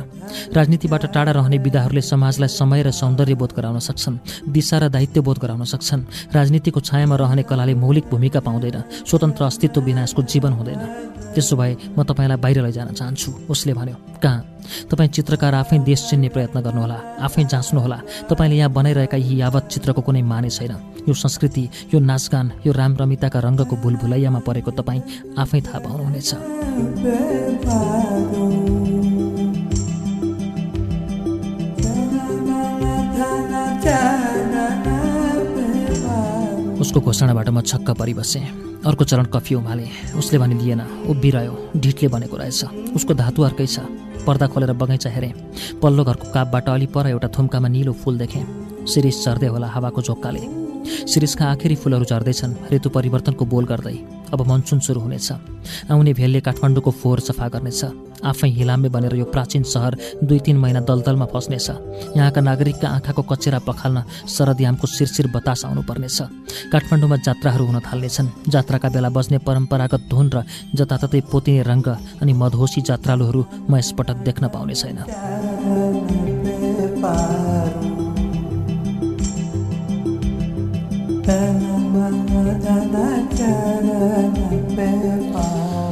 [0.54, 4.18] राजनीतिबाट टाढा रहने विधाहरूले समाजलाई समय र सौन्दर्य बोध गराउन सक्छन्
[4.54, 9.80] दिशा र दायित्व बोध गराउन सक्छन्। राजनीतिको छायामा रहने कलाले मौलिक भूमिका पाउँदैन स्वतन्त्र अस्तित्व
[9.82, 10.82] बिना यसको जीवन हुँदैन।
[11.34, 14.40] त्यसो भए म तपाईँलाई बाहिर लैजान चाहन्छु उसले भन्यो कहाँ?
[14.90, 17.98] तपाईँ चित्रकार आफै देश चिन्ने प्रयत्न गर्नुहोला आफै जाँच्नुहोला।
[18.30, 23.38] तपाईँले यहाँ बनाइरहेका यी यावत चित्रको कुनै माने छैन। यो संस्कृति यो नाचगान यो रामरमिताका
[23.40, 25.02] रङ्गको भुलभुलैयामा परेको तपाईँ
[25.38, 26.30] आफै थाहा पाउनुहुनेछ।
[36.80, 38.44] उसको घोषणाबाट म छक्क परिबसेँ।
[38.84, 39.86] अर्को चरण कफी उमाले।
[40.18, 43.80] उसले भने दिएन उभिरह्यो ढिटले बनेको रहेछ। उसको धातु अर्कै छ।
[44.26, 45.32] पर्दा खोलेर बगैँचा हेरेँ।
[45.80, 48.44] पल्लो घरको कापबाट अलि पर एउटा थुम्कामा निलो फुल देखेँ।
[48.88, 53.96] शिरिष झर्दै होला हावाको झोक्काले। शिरिषका आखिरी फुलहरू झर्दैछन्। ऋतु परिवर्तनको बोल गर्दै।
[54.32, 55.32] अब मनसुन सुरु हुनेछ।
[55.90, 57.84] आउने भेलले काठमाडौँको फोहोर सफा गर्नेछ।
[58.24, 59.92] आफै हिलामे बनेर यो प्राचीन सहर
[60.24, 61.68] दुई तिन महिना दलदलमा फस्नेछ।
[62.16, 66.18] यहाँका नागरिकका आँखाको कचेरा पखाल्न शरदयामको शिरशिर बतास आउनुपर्नेछ।
[66.72, 70.42] काठमाडौँमा जात्राहरू हुन थाल्नेछन्। जात्राका बेला बज्ने परम्परागत धुन र
[70.74, 71.88] जताततै पोतिने रङ्ग
[72.22, 74.98] अनि मधोसी जात्रालुहरू म यसपटक देख्न पाउने छैन।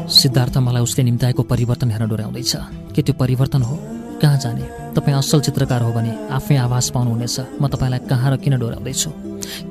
[0.09, 2.57] सिद्धार्थ मलाई उसले निम्ताएको परिवर्तन हेर्न डोर्याउँदैछ।
[2.95, 3.92] के त्यो परिवर्तन हो?
[4.23, 4.63] कहाँ जाने?
[4.95, 9.11] तपाईँ असल चित्रकार हो भने आफै आभास पाउनुहुनेछ। म तपाईँलाई कहाँ र किन डोर्याउँदैछु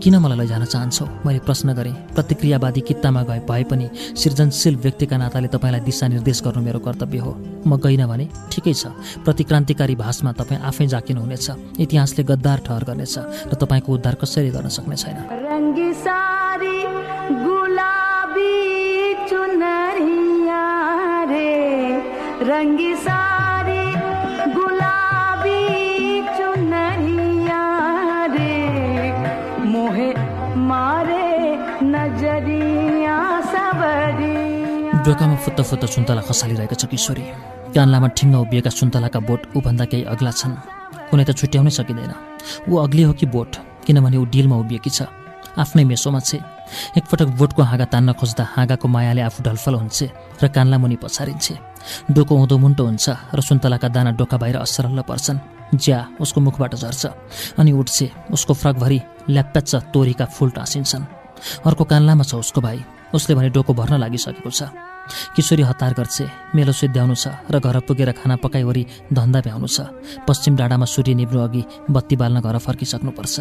[0.04, 1.24] किन मलाई लैजान चाहन्छौ?
[1.24, 6.80] मैले प्रश्न गरेँ। प्रतिक्रियावादी कित्तामा गए भए पनि सृजनशील व्यक्तिका नाताले तपाईँलाई दिशानिर्देश गर्नु मेरो
[6.84, 7.32] कर्तव्य हो।
[7.64, 8.92] म गइनँ भने ठिकै छ।
[9.24, 11.48] प्रतिक्रान्तिकारी भाषमा तपाईँ आफै जाकिनुहुनेछ।
[11.80, 13.16] इतिहासले गद्दार ठहर गर्नेछ
[13.48, 15.18] र तपाईँको उद्धार कसरी गर्न सक्ने छैन।
[22.42, 22.92] रंगी
[35.02, 37.24] डोकामा फुत्त फुत्त सुन्तला खसालिरहेका छ किशोरी।
[37.74, 40.54] कान्लामा ठिङ्ग उभिएका सुन्तलाका बोट ऊभन्दा केही अग्ला छन्।
[41.10, 42.14] कुनै त छुट्याउनै सकिँदैन।
[42.70, 43.52] ऊ अग्ली हो कि बोट?
[43.86, 45.10] किनभने ऊ डिलमा उभिएकी छ।
[45.58, 46.38] आफ्नै मेसोमा छे।
[47.02, 50.00] एकपटक बोटको हाँगा तान्न खोज्दा हाँगाको मायाले आफू ढलफल हुन्छ
[50.38, 51.56] र कान्ला मुनि पछारिन्छे।
[52.14, 55.42] डोको उँधो मुन्टो हुन्छ र सुन्तलाका दाना डोका बाहिर असरल्ल पर्छन्।
[55.82, 57.04] ज्या उसको मुखबाट झर्छ।
[57.58, 59.00] अनि उठ्छे। उसको फ्रकभरि
[59.34, 61.10] ल्याप्प्याच्च तोरीका फुल टाँसिन्छन्।
[61.66, 62.80] अर्को कान्लामा छ उसको भाइ।
[63.18, 64.91] उसले भने डोको भर्न लागिसकेको छ।
[65.36, 68.84] किशोरी हतार गर्छे। मेलो सिद्ध्याउनु छ र घर पुगेर खाना पकाइवरी
[69.14, 69.82] धन्दा भ्याउनु छ
[70.28, 73.36] पश्चिम डाँडामा सूर्य निब्नु अघि बत्ती बाल्न घर फर्किसक्नुपर्छ।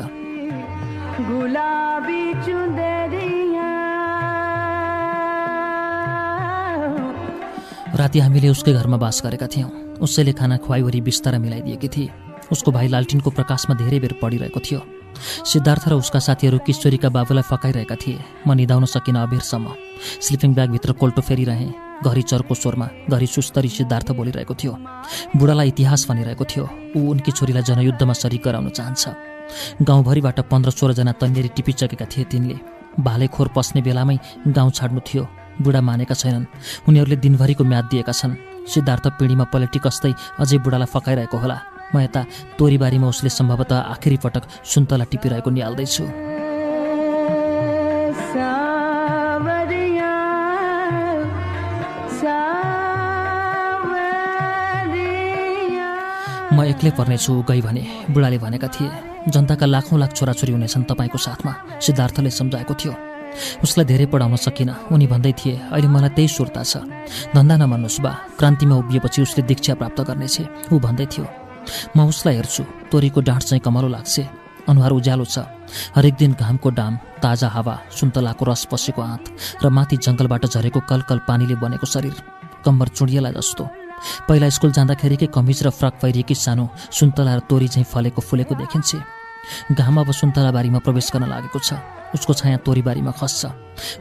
[7.90, 12.08] राति हामीले उसकै घरमा बास गरेका थियौँ। उसैले खाना खुवाइवरी बिस्तारा मिलाइदिएकी थिए
[12.52, 14.80] उसको भाइ लालटिनको प्रकाशमा धेरै बेर पढिरहेको थियो।
[15.18, 19.74] सिद्धार्थ र उसका साथीहरू किशोरीका बाबुलाई फकाइरहेका थिए। म निधाउन सकिनँ अबेरसम्म।
[20.20, 24.72] स्लिपिङ ब्यागभित्र कोल्टो फेरिरहेँ। घरि चर्को स्वरमा घरि सुस्तरी सिद्धार्थ बोलिरहेको थियो।
[25.36, 26.64] बुढालाई इतिहास भनिरहेको थियो।
[26.96, 29.08] ऊ उनकी छोरीलाई जनयुद्धमा सरिक गराउन चाहन्छ।
[29.82, 32.56] गाउँभरिबाट पन्ध्र सोह्रजना तन्नेरी टिपिसकेका थिए तिनले।
[33.00, 34.16] भाले खोर पस्ने बेलामै
[34.48, 35.28] गाउँ छाड्नु थियो।
[35.60, 36.46] बुढा मानेका छैनन्।
[36.88, 41.56] उनीहरूले दिनभरिको म्याद दिएका छन्। सिद्धार्थ पिँढीमा पलेटी कस्दै अझै बुढालाई फकाइरहेको होला।
[41.94, 42.20] म यता
[42.58, 46.04] तोरीबारीमा उसले सम्भवतः आखिरी पटक सुन्तला टिपिरहेको निहाल्दैछु।
[56.50, 58.90] म एक्लै पर्नेछु गई भने बुढाले भनेका थिए
[59.32, 62.94] जनताका लाखौँ लाख छोराछोरी हुनेछन् तपाईँको साथमा सिद्धार्थले सम्झाएको थियो।
[63.64, 66.82] उसलाई धेरै पढाउन सकिनँ उनी भन्दै थिए अहिले मलाई त्यही सुर्ता छ।
[67.32, 70.36] धन्दा नमान्नुहोस् बा क्रान्तिमा उभिएपछि उसले दीक्षा प्राप्त गर्नेछ।
[70.72, 71.39] ऊ भन्दै थियो।
[71.96, 72.62] म उसलाई हेर्छु
[72.92, 74.16] तोरीको डाँठ चाहिँ कमलो लाग्छ।
[74.68, 75.38] अनुहार उज्यालो छ।
[75.96, 79.24] हरेक दिन घामको डाम ताजा हावा सुन्तलाको रस पसेको आँत
[79.64, 82.16] र माथि जङ्गलबाट झरेको कलकल पानीले बनेको शरीर।
[82.64, 83.64] कम्बर चुडिएला जस्तो।
[84.28, 88.98] पहिला स्कुल जाँदाखेरिकै कमिज र फ्रक पहिरिएकी सानो सुन्तला र तोरी झैँ फलेको फुलेको देखिन्छे।
[89.72, 91.80] घाम अब सुन्तला बारीमा प्रवेश गर्न लागेको छ।
[92.14, 93.46] उसको छाया तोरीबारीमा खस्छ।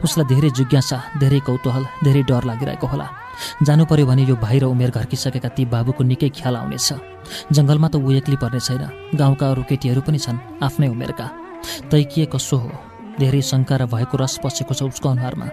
[0.04, 3.06] उसलाई धेरै जिज्ञासा धेरै कौतूहल धेरै डर लागिरहेको होला।
[3.62, 6.88] जानु पर्यो भने यो भाइ र उमेर घर्किसकेका ती बाबुको निकै ख्याल आउनेछ।
[7.52, 11.26] जङ्गलमा त ऊ एक्लै पर्ने छैन। गाउँका अरू केटीहरू पनि छन् आफ्नै उमेरका।
[11.90, 12.70] तै के कसो हो।
[13.20, 15.46] धेरै शङ्का र भएको रस पसेको छ उसको अनुहारमा।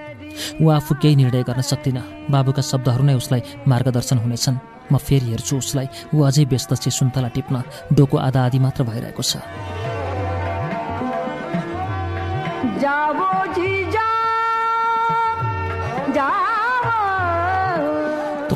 [0.61, 4.57] ऊ आफू केही निर्णय गर्न सक्दिनँ। बाबुका शब्दहरू नै उसलाई मार्गदर्शन हुनेछन्।
[4.91, 7.55] म फेरि हेर्छु उसलाई। ऊ अझै व्यस्त छ सुन्तला टिप्न।
[7.91, 9.43] डोको आधा आधी मात्र भइरहेको छ।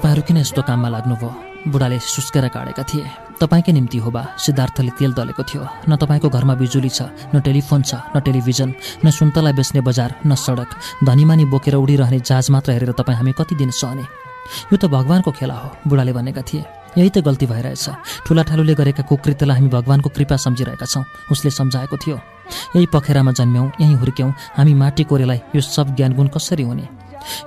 [0.01, 1.29] तपाईँहरू किन यस्तो काममा लाग्नुभयो?
[1.69, 6.57] बुढाले सुस्केर काटेका थिए। तपाईँकै निम्ति हो बा सिद्धार्थले तेल दलेको थियो। न तपाईँको घरमा
[6.57, 8.69] बिजुली छ न टेलिफोन छ न टेलिभिजन
[9.05, 13.55] न सुन्तला बेच्ने बजार न सडक। धनीमानी बोकेर उडिरहने जहाज मात्र हेरेर तपाईँ हामी कति
[13.61, 14.01] दिन सहने?
[14.73, 16.65] यो त भगवान्को खेला हो बुढाले भनेका थिए।
[16.97, 21.97] यही त गल्ती भइरहेछ। ठुला ठालुले गरेका कुकृत्यलाई हामी भगवान्को कृपा सम्झिरहेका छौँ उसले सम्झाएको
[22.01, 22.17] थियो।
[22.75, 26.89] यही पखेरामा जन्म्यौँ यहीँ हुर्क्यौँ हामी माटी कोरेलाई यो सब ज्ञानगुण कसरी हुने?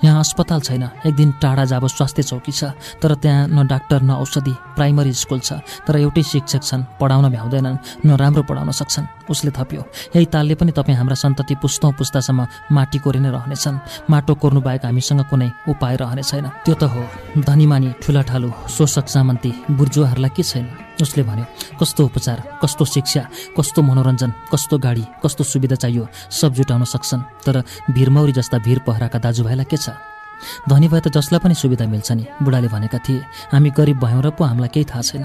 [0.05, 2.64] यहाँ अस्पताल छैन। एक दिन टाढा जाब स्वास्थ्य चौकी छ
[3.03, 5.53] तर त्यहाँ न डाक्टर न औषधि प्राइमरी स्कुल छ
[5.87, 9.83] तर एउटै शिक्षक छन् पढाउन भ्याउँदैनन् न राम्रो पढाउन सक्छन् उसले थप्यो।
[10.16, 13.79] यही तालले पनि तपाईँ हाम्रा सन्तति पुस्तौँ पुस्तासम्म माटी कोरि नै रहनेछन्।
[14.11, 17.03] माटो कोर्नु बाहेक हामीसँग कुनै उपाय रहने छैन। त्यो त हो।
[17.41, 20.66] धनीमानी ठुला ठालु शोषक सामन्ती बुर्जुवाहरूलाई के छैन?
[21.05, 21.47] उसले भन्यो
[21.81, 23.23] कस्तो उपचार कस्तो शिक्षा
[23.57, 29.19] कस्तो मनोरञ्जन कस्तो गाडी कस्तो सुविधा चाहियो सब जुटाउन सक्छन् तर भिरमौरी जस्ता भिर पहराका
[29.21, 29.93] दाजुभाइलाई के छ?
[30.69, 34.31] धनी भए त जसलाई पनि सुविधा मिल्छ नि। बुढाले भनेका थिए हामी गरिब भयौँ र
[34.37, 35.25] पो हामीलाई केही थाहा छैन।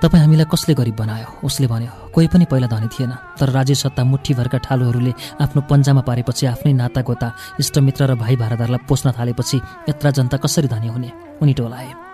[0.00, 1.28] तपाईँ हामीलाई कसले गरिब बनायो?
[1.44, 5.12] उसले भन्यो कोही पनि पहिला धनी थिएन तर राज्य सत्ता मुठीभरका ठालुहरूले
[5.44, 7.28] आफ्नो पन्जामा पारेपछि आफ्नै नातागोता
[7.60, 9.56] इष्टमित्र र भाइ भारदारलाई पोस्न थालेपछि
[9.88, 11.10] यत्रा जनता कसरी धनी हुने?
[11.42, 12.09] उनी टोलाए।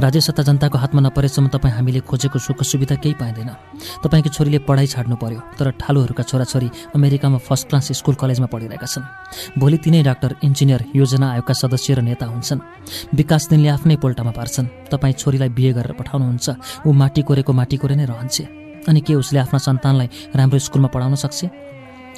[0.00, 3.50] राज्य सत्ता जनताको हातमा नपरेसम्म तपाईँ हामीले खोजेको सुख सुविधा केही पाइँदैन।
[4.02, 9.58] तपाईँको छोरीले पढाइ छाड्नु पर्यो तर ठालुहरूका छोराछोरी अमेरिकामा फर्स्ट क्लास स्कुल कलेजमा पढिरहेका छन्।
[9.58, 12.60] भोलि तिनै डाक्टर इन्जिनियर योजना आयोगका सदस्य र नेता हुन्छन्।
[13.14, 16.46] विकास दिनले आफ्नै पोल्टामा पार्छन्। तपाईँ छोरीलाई बिहे गरेर पठाउनुहुन्छ।
[16.86, 18.44] ऊ माटी कोरेको माटी कोरे नै रहन्छे।
[18.88, 21.44] अनि के उसले आफ्ना सन्तानलाई राम्रो स्कुलमा पढाउन सक्छ?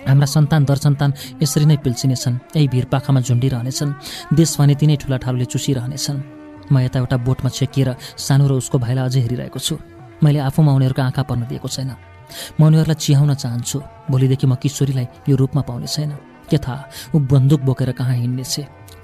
[0.06, 1.10] हाम्रा सन्तान दर सन्तान
[1.42, 3.94] यसरी नै पिल्सिनेछन्। यही भिरपाखामा झुन्डिरहनेछन्।
[4.34, 6.35] देश भने तिनै ठुला ठालुले चुसिरहनेछन्।
[6.72, 9.78] म यता एउटा बोटमा छेकिएर सानो र उसको भाइलाई अझै हेरिरहेको छु।
[10.22, 11.90] मैले आफूमा उनीहरूको आँखा पर्न दिएको छैन।
[12.60, 13.78] म उनीहरूलाई चिहाउन चाहन्छु।
[14.10, 16.12] भोलिदेखि म किशोरीलाई यो रूपमा पाउने छैन।
[16.50, 18.54] के थाहा ऊ बन्दुक बोकेर कहाँ हिँड्नेछ?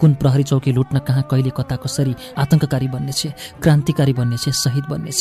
[0.00, 3.22] कुन प्रहरी चौकी लुट्न कहाँ कहिले कता कसरी आतङ्ककारी बन्नेछ?
[3.62, 4.48] क्रान्तिकारी बन्नेछ?
[4.50, 5.20] शहीद बन्नेछ?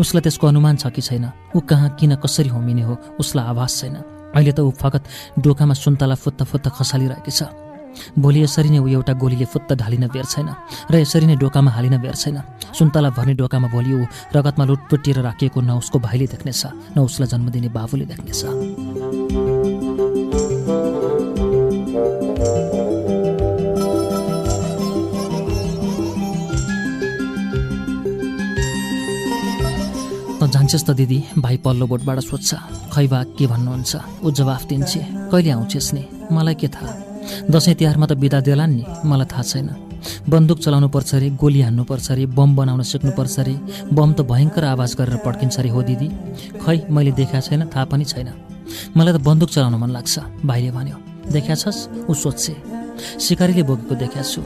[0.00, 1.24] उसलाई त्यसको अनुमान छ कि छैन?
[1.56, 2.96] ऊ कहाँ किन कसरी होमिने हो?
[3.20, 3.96] उसलाई आभास छैन।
[4.36, 5.04] अहिले त ऊ फगत
[5.38, 7.42] डोकामा सुन्तला फुत्त फुत्त खसालिरहेकी छ।
[8.18, 10.48] भोलि यसरी नै ऊ एउटा गोलीले फुत्त ढालिन बेर छैन
[10.90, 12.38] र यसरी नै डोकामा हालिन बेर छैन।
[12.78, 14.02] सुन्तला भर्ने डोकामा भोलि ऊ
[14.34, 18.42] रगतमा लुटपुटिएर राखिएको न उसको भाइले देख्नेछ न उसलाई जन्म दिने बाबुले देख्नेछ।
[30.54, 32.50] जान्छस् त दिदी भाइ पल्लो बोटबाट सोध्छ
[32.94, 34.22] खै बा के भन्नुहुन्छ?
[34.22, 35.00] ऊ जवाफ दिन्छे
[35.32, 36.02] कहिले आउँछेस् नि?
[36.30, 37.03] मलाई के थाहा?
[37.50, 39.68] दसैँ तिहारमा त बिदा देलान् नि मलाई थाहा छैन।
[40.28, 43.54] बन्दुक चलाउनु पर्छ अरे गोली हान्नु पर्छ अरे बम बनाउन सिक्नुपर्छ अरे
[43.92, 46.08] बम त भयङ्कर आवाज गरेर पड्किन्छ अरे हो दिदी।
[46.60, 48.28] खै मैले देखाएको छैन थाहा पनि छैन।
[48.96, 50.14] मलाई त बन्दुक चलाउन मन लाग्छ
[50.44, 50.96] भाइले भन्यो।
[51.32, 51.78] देखा छस्?
[52.08, 52.54] ऊ सोध्छे
[53.16, 54.40] सिकारीले बोकेको देखाएको छु।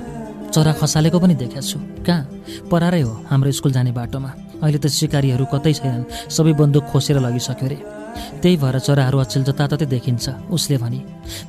[0.55, 2.23] चरा खसालेको पनि देखाएको छु। कहाँ?
[2.71, 4.31] परारै हो हाम्रो स्कुल जाने बाटोमा।
[4.63, 7.98] अहिले त सिकारीहरू कतै छैनन्। सबै बन्दुक खोसेर लगिसक्यो अरे।
[8.43, 11.01] त्यही भएर चराहरू अचेल जताततै देखिन्छ। उसले भने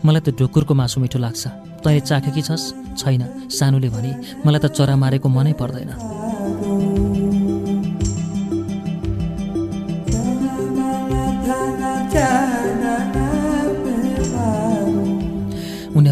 [0.06, 1.44] मलाई त ढुकुरको मासु मिठो लाग्छ।
[1.84, 2.64] तैँले चाखेकी छस्?
[3.00, 4.12] छैन। सानुले भने
[4.46, 5.92] मलाई त चरा मारेको मनै पर्दैन।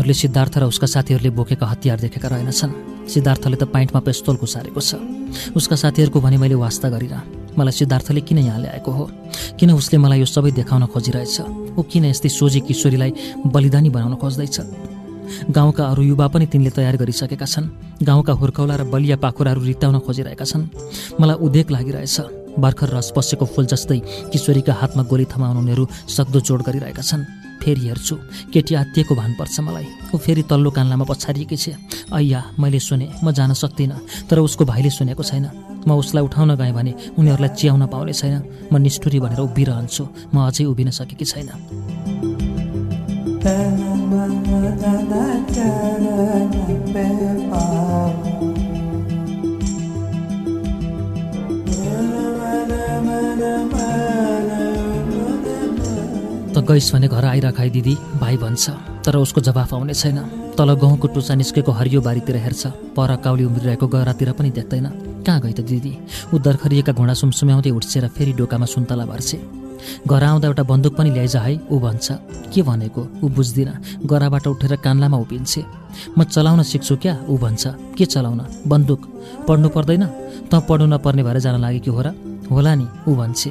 [0.08, 2.72] उनीहरूले सिद्धार्थ र उसका साथीहरूले बोकेका हतियार देखेका रहेनछन्।
[3.12, 4.96] सिद्धार्थले त पाइन्टमा पेस्तोल घुसारेको छ।
[5.52, 9.04] उसका साथीहरूको भने मैले वास्ता गरिनँ मलाई सिद्धार्थले किन यहाँ ल्याएको हो?
[9.60, 11.76] किन उसले मलाई यो सबै देखाउन खोजिरहेछ?
[11.76, 13.12] ऊ किन यस्तै सोझी किशोरीलाई
[13.52, 14.58] बलिदानी बनाउन खोज्दैछ?
[15.52, 20.46] गाउँका अरू युवा पनि तिनले तयार गरिसकेका छन्। गाउँका हुर्कौला र बलिया पाखुराहरू रित्ताउन खोजिरहेका
[20.48, 20.72] छन्।
[21.20, 24.00] मलाई उदेक लागिरहेछ। भर्खर रस पसेको फुल जस्तै
[24.32, 28.16] किशोरीका हातमा गोली थमाउन उनीहरू सक्दो जोड गरिरहेका छन्। फेरि हेर्छु।
[28.54, 31.66] केटी आत्तिएको भानुपर्छ मलाई। ऊ फेरि तल्लो कान्लामा पछारिएकी छ।
[32.14, 35.46] अय्या मैले सुने म जान सक्दिनँ। तर उसको भाइले सुनेको छैन।
[35.88, 40.04] म उसलाई उठाउन गएँ भने उनीहरूलाई च्याउन पाउने छैन। म निष्ठुरी भनेर उभिरहन्छु।
[40.34, 41.50] म अझै उभिन सकेकी छैन।
[56.68, 58.70] गइस भने घर आइराख है दिदी भाइ भन्छ।
[59.06, 60.18] तर उसको जवाफ आउने छैन।
[60.58, 64.88] तल गहुँको टुसा निस्केको हरियो बारीतिर हेर्छ। पर काउली उम्रिरहेको गहरातिर पनि देख्दैन।
[65.24, 65.94] कहाँ गई त दिदी?
[66.34, 69.38] ऊ दर्खरिएका घोडा सुमसुम्याउँदै उठ्छेर फेरि डोकामा सुन्तला भर्छे।
[70.08, 72.08] घर आउँदा एउटा बन्दुक पनि ल्याइज है ऊ भन्छ।
[72.52, 73.02] के भनेको?
[73.24, 75.64] ऊ बुझ्दिनँ। गराबाट उठेर कान्लामा उभिन्छे।
[76.18, 77.16] म चलाउन सिक्छु क्या?
[77.30, 77.64] ऊ भन्छ।
[77.96, 78.42] के चलाउन?
[78.68, 79.02] बन्दुक।
[79.48, 80.04] पढ्नु पर्दैन?
[80.52, 82.08] त पढ्नु नपर्ने भएर जान लाग्यो कि हो र?
[82.52, 83.50] होला नि ऊ भन्छे।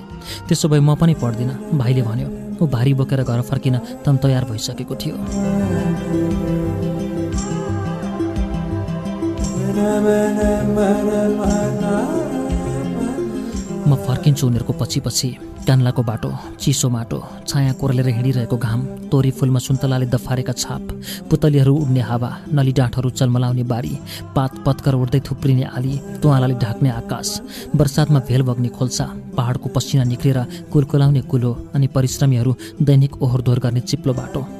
[0.48, 4.94] त्यसो भए म पनि पढ्दिनँ भाइले भन्यो। ऊ भारी बोकेर घर फर्किन तम तयार भइसकेको
[4.96, 5.16] थियो।
[13.86, 15.28] म फर्किन्छु उनीहरूको पछि पछि।
[15.66, 16.30] कान्लाको बाटो
[16.62, 17.18] चिसो माटो
[17.48, 18.80] छाया कोरलेर हिँडिरहेको घाम
[19.10, 20.82] तोरी फुलमा सुन्तलाले दफारेका छाप
[21.30, 23.94] पुतलीहरू उड्ने हावा नली डाँठहरू चलमलाउने बारी
[24.36, 27.28] पात पत्कर उड्दै थुप्रिने आली तुवालाले ढाक्ने आकाश
[27.76, 29.06] बर्सातमा भेल बग्ने खोल्सा
[29.36, 30.38] पहाडको पसिना निक्लेर
[30.72, 34.55] कुलकुलाउने कुलो अनि परिश्रमीहरू दैनिक ओहोर दोहोर गर्ने चिप्लो बाटो।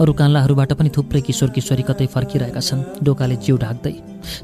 [0.00, 3.94] अरू कान्लाहरूबाट पनि थुप्रै किशोर किशोरी कतै फर्किरहेका छन्। डोकाले जिउ ढाक्दै।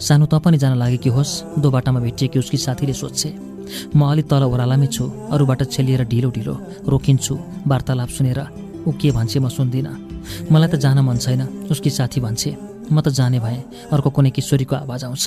[0.06, 3.30] सानो त पनि जान लागेकी होस् दो बाटामा भेटिएकी उसकी साथीले सोध्छे
[3.96, 5.04] म अलि तल ओह्रालामै छु
[5.34, 6.54] अरूबाट छेलिएर ढिलो ढिलो
[6.86, 7.34] रोकिन्छु
[7.66, 8.40] वार्तालाप सुनेर।
[8.86, 9.94] ऊ के भन्छे म सुन्दिनँ।
[10.52, 12.50] मलाई त जान मन छैन उसकी साथी भन्छे।
[12.86, 15.24] म त जाने भएँ अर्को कुनै किशोरीको आवाज आउँछ।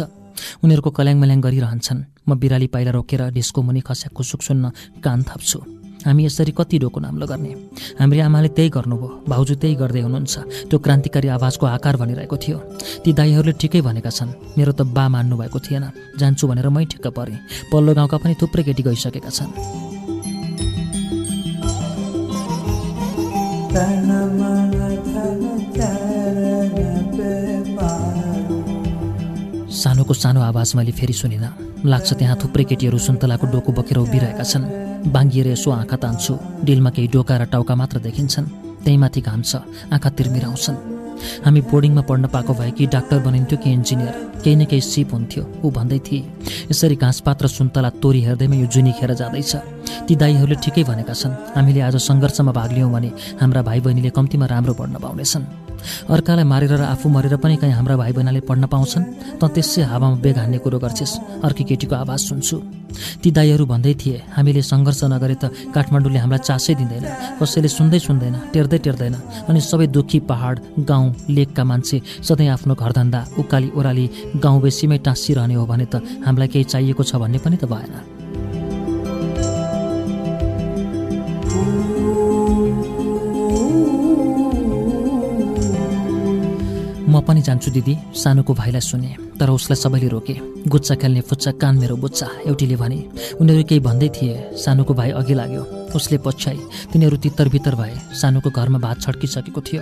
[0.63, 4.63] उनीहरूको कल्याङ मल्याङ गरिरहन्छन्। म बिराली पाइला रोकेर डिस्को मुनि खस्या खुसुक सुन्न
[5.03, 7.51] कान थाप्छु। हामी यसरी कति डोको नाम्लो गर्ने
[7.99, 10.35] हाम्रो आमाले त्यही गर्नुभयो। भाउजू त्यही गर्दै हुनुहुन्छ।
[10.71, 12.57] त्यो क्रान्तिकारी आवाजको आकार भनिरहेको थियो।
[13.03, 15.85] ती दाईहरूले ठिकै भनेका छन्। मेरो त बा मान्नु भएको थिएन।
[16.15, 19.51] जान्छु भनेर मै ठिक्क परेँ। पल्लो गाउँका पनि थुप्रै केटी गइसकेका छन्।
[29.79, 34.88] सानोको सानो आवाज मैले फेरि सुनिनँ। लाग्छ त्यहाँ थुप्रै केटीहरू सुन्तलाको डोको बोकेर उभिरहेका छन्।
[35.07, 36.33] बाङ्गिएर यसो आँखा तान्छु।
[36.63, 38.45] डिलमा केही डोका र टाउका मात्र देखिन्छन्।
[38.83, 39.55] त्यही माथि घाम छ।
[39.91, 40.77] आँखा तिर्मिराउँछन्।
[41.45, 45.43] हामी बोर्डिङमा पढ्न पाएको भए कि डाक्टर बनिन्थ्यो कि इन्जिनियर। केही न केही सिप हुन्थ्यो।
[45.63, 46.23] ऊ भन्दै थिए
[46.71, 49.55] यसरी घाँसपात र सुन्तला तोरी हेर्दैमा यो जुनी खेर जाँदैछ।
[50.07, 54.45] ती दाईहरूले ठिकै भनेका छन्। हामीले आज सङ्घर्षमा भाग लियौँ भने हाम्रा भाइ बहिनीले कम्तीमा
[54.47, 55.68] राम्रो पढ्न पाउनेछन्।
[56.09, 60.17] अर्कालाई मारेर र आफू मरेर पनि कहीँ हाम्रा भाइ बहिनीले पढ्न पाउँछन् त त्यसै हावामा
[60.23, 62.57] बेग हान्ने कुरो गर्छेस्। अर्की केटीको आवाज सुन्छु।
[63.21, 67.05] ती दाईहरू भन्दै थिए हामीले सङ्घर्ष नगरे त काठमाडौँले हामीलाई चासै दिँदैन।
[67.39, 69.15] कसैले सुन्दै सुन्दैन टेर्दै टेर्दैन।
[69.49, 70.55] अनि सबै दुःखी पहाड
[70.89, 74.05] गाउँ लेकका मान्छे सधैँ आफ्नो घरधन्दा उकाली ओह्राली
[74.43, 78.18] गाउँ बेसीमै टाँसिरहने हो भने त हामीलाई केही चाहिएको छ भन्ने पनि त भएन।
[87.21, 90.35] पनि जान्छु दिदी। सानोको भाइलाई सुने तर उसलाई सबैले रोके।
[90.67, 92.99] गुच्चा खेल्ने फुच्चा कान मेरो बुच्चा एउटीले भने
[93.39, 95.63] उनीहरू केही भन्दै थिए सानोको भाइ अघि लाग्यो।
[95.95, 96.57] उसले पछ्याए
[96.91, 99.81] तिनीहरू तित्तर बित्तर भए सानोको घरमा भात छड्किसकेको थियो।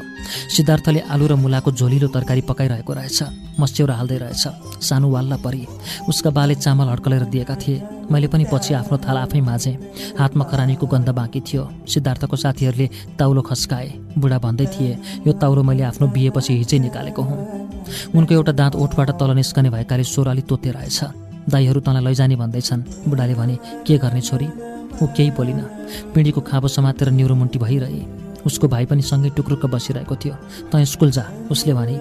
[0.56, 3.20] सिद्धार्थले आलु र मुलाको झोलिलो तरकारी पकाइरहेको रहेछ।
[3.60, 4.44] मस्यौरा हाल्दै रहेछ।
[4.80, 5.66] सानो वाल्ला परी।
[6.10, 9.76] उसका बाले चामल हड्कलेर दिएका थिए। मैले पनि पछि आफ्नो थाल आफै माझेँ।
[10.20, 12.90] हातमा खरानीको गन्ध बाँकी थियो। सिद्धार्थको साथीहरूले
[13.20, 13.88] ताउलो खस्काए।
[14.18, 14.98] बुढा भन्दै थिए
[15.28, 17.38] यो ताउलो मैले आफ्नो बिहेपछि हिजै निकालेको हुँ।
[18.16, 21.00] उनको एउटा दाँत ओठबाट तल निस्कने भएकाले स्वर अलि तोते रहेछ।
[21.50, 23.56] दाईहरू तँलाई लैजाने भन्दैछन्। बुढाले भने
[23.88, 24.48] के गर्ने छोरी?
[25.02, 25.60] ऊ केही बोलिन।
[26.14, 30.36] पिँढीको खाँबो समातेर न्युरोमुन्टी भइरहे। उसको भाइ पनि सँगै टुक्रुक्क बसिरहेको थियो।
[30.72, 31.96] तँ स्कुल जा उसले भने।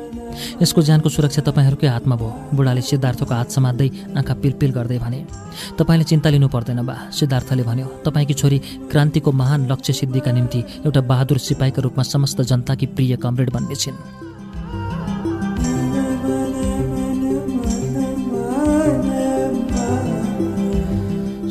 [0.63, 5.21] यसको ज्यानको सुरक्षा तपाईँहरूकै हातमा भयो। बुढाले सिद्धार्थको हात समात्दै आँखा पिलपिल गर्दै भने
[5.79, 8.59] तपाईँले चिन्ता लिनु पर्दैन बा। सिद्धार्थले भन्यो तपाईँकी छोरी
[8.93, 13.99] क्रान्तिको महान लक्ष्य सिद्धिका निम्ति एउटा बहादुर सिपाहीका रूपमा समस्त जनताकी प्रिय कमरेड बन्ने छिन्।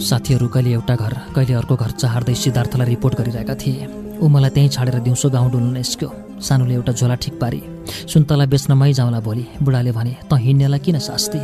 [0.05, 4.69] साथीहरू कहिले एउटा घर कहिले अर्को घर चहार्दै सिद्धार्थलाई रिपोर्ट गरिरहेका थिए। ऊ मलाई त्यहीँ
[4.69, 6.09] छाडेर दिउँसो गाउँ डुल्नु निस्क्यो।
[6.41, 7.61] सानोले एउटा झोला ठिक पारी।
[8.11, 11.39] सुन्तला बेच्न मै जाउँला भोलि। बुढाले भने त हिँड्नेलाई किन शास्ति?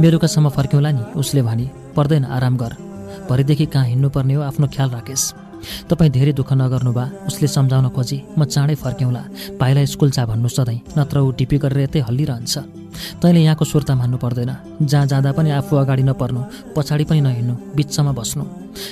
[0.00, 2.72] बेलुकासम्म फर्क्यौँला नि। उसले भने पर्दैन आराम गर।
[3.30, 5.24] भरेदेखि कहाँ हिँड्नुपर्ने हो आफ्नो ख्याल राखेस्।
[5.90, 9.22] तपाईँ धेरै दुःख नगर्नु बा। उसले सम्झाउन खोजी म चाँडै फर्क्यौँला।
[9.60, 12.75] भाइलाई स्कुल जा भन्नु सधैँ नत्र ऊ टिपी गरेर यतै हल्लिरहन्छ।
[13.22, 16.40] तैँले यहाँको सुर्ता मान्नु पर्दैन। जहाँ जाँदा पनि आफू अगाडि नपर्नु
[16.76, 18.44] पछाडि पनि नहिँड्नु बिचमा बस्नु।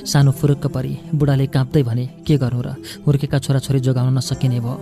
[0.06, 2.68] सानो फुरुक्क परी बुढाले काँप्दै भने के गर्नु र?
[3.06, 4.76] हुर्केका छोराछोरी जोगाउन नसकिने भयो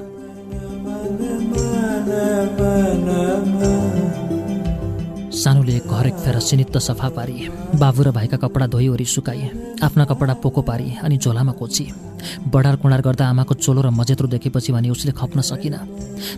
[5.33, 9.51] सानोले घर एक फेर सिनित्त सफा पारी बाबु र भाइका कपडा धोइवरी सुकाए
[9.83, 11.85] आफ्ना कपडा पोको पारी अनि झोलामा कोची।
[12.47, 15.75] बडार कुँडार गर्दा आमाको चोलो र मजेत्रो देखेपछि भने उसले खप्न सकिन।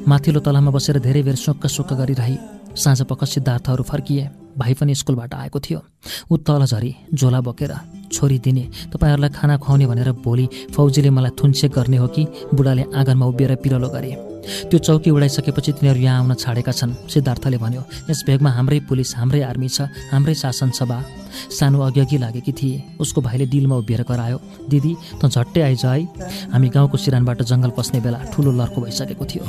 [0.08, 2.36] माथिल्लो तलामा बसेर धेरै बेर सोक्क सोक्क गरिरही।
[2.74, 5.80] साँझ पख सिद्धार्थहरू फर्किए। भाइ पनि स्कुलबाट आएको थियो।
[6.30, 7.72] ऊ तल झरी झोला बोकेर
[8.12, 13.26] छोरी दिने तपाईँहरूलाई खाना खुवाउने भनेर भोलि फौजीले मलाई थुन्से गर्ने हो कि बुढाले आँगनमा
[13.26, 14.12] उभिएर पिरलो गरे।
[14.70, 19.40] त्यो चौकी उडाइसकेपछि तिनीहरू यहाँ आउन छाडेका छन् सिद्धार्थले भन्यो। यस भेगमा हाम्रै पुलिस हाम्रै
[19.42, 20.98] आर्मी छ हाम्रै शासन बा।
[21.50, 24.38] सानो अघि अघि लागेकी थिए। उसको भाइले डिलमा उभिएर करायो
[24.70, 26.04] दिदी त झट्टै आइज है।
[26.52, 29.42] हामी गाउँको सिरानबाट जङ्गल पस्ने बेला ठुलो लर्को भइसकेको थियो।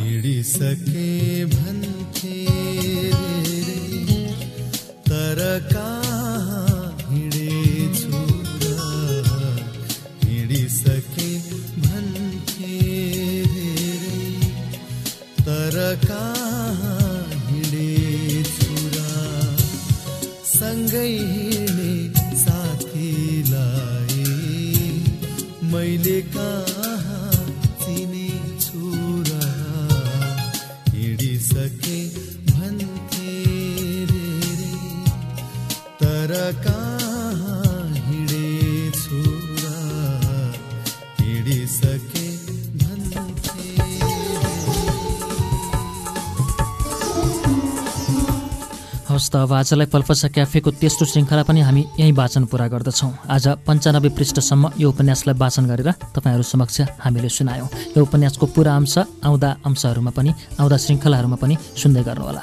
[49.36, 54.72] अब आजलाई पल्पसा क्याफेको तेस्रो श्रृङ्खला पनि हामी यहीँ वाचन पुरा गर्दछौँ। आज पन्चानब्बे पृष्ठसम्म
[54.80, 60.32] यो उपन्यासलाई वाचन गरेर तपाईँहरू समक्ष हामीले सुनायौँ। यो उपन्यासको पुरा अंश आउँदा अंशहरूमा पनि
[60.60, 62.42] आउँदा श्रृङ्खलाहरूमा पनि सुन्दै गर्नुहोला।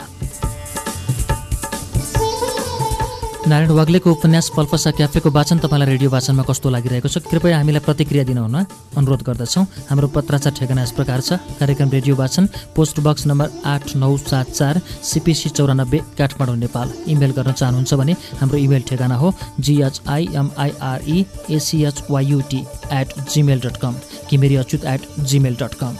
[3.43, 8.25] नारायण वाग्लेको उपन्यास पल्पसा क्याफेको वाचन तपाईँलाई रेडियो वाचनमा कस्तो लागिरहेको छ कृपया हामीलाई प्रतिक्रिया
[8.25, 8.57] दिनुहुन
[8.95, 13.97] अनुरोध गर्दछौँ। हाम्रो पत्राचार ठेगाना यस प्रकार छ। कार्यक्रम रेडियो वाचन पोस्ट बक्स नम्बर आठ
[13.99, 19.35] नौ सात चार सिपिसी चौरानब्बे काठमाडौँ नेपाल। इमेल गर्न चाहनुहुन्छ भने हाम्रो इमेल ठेगाना हो
[19.59, 21.19] GHIMIRE
[21.51, 22.61] ACHYUT
[22.95, 23.95] at Gmail dot com
[24.31, 25.99] Ghimire Achyut at Gmail dot com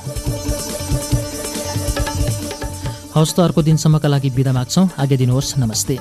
[3.15, 5.99] हवस् त अर्को दिनसम्मका लागि बिदा माग्छौँ। आगे दिनुहोस्। नमस्ते।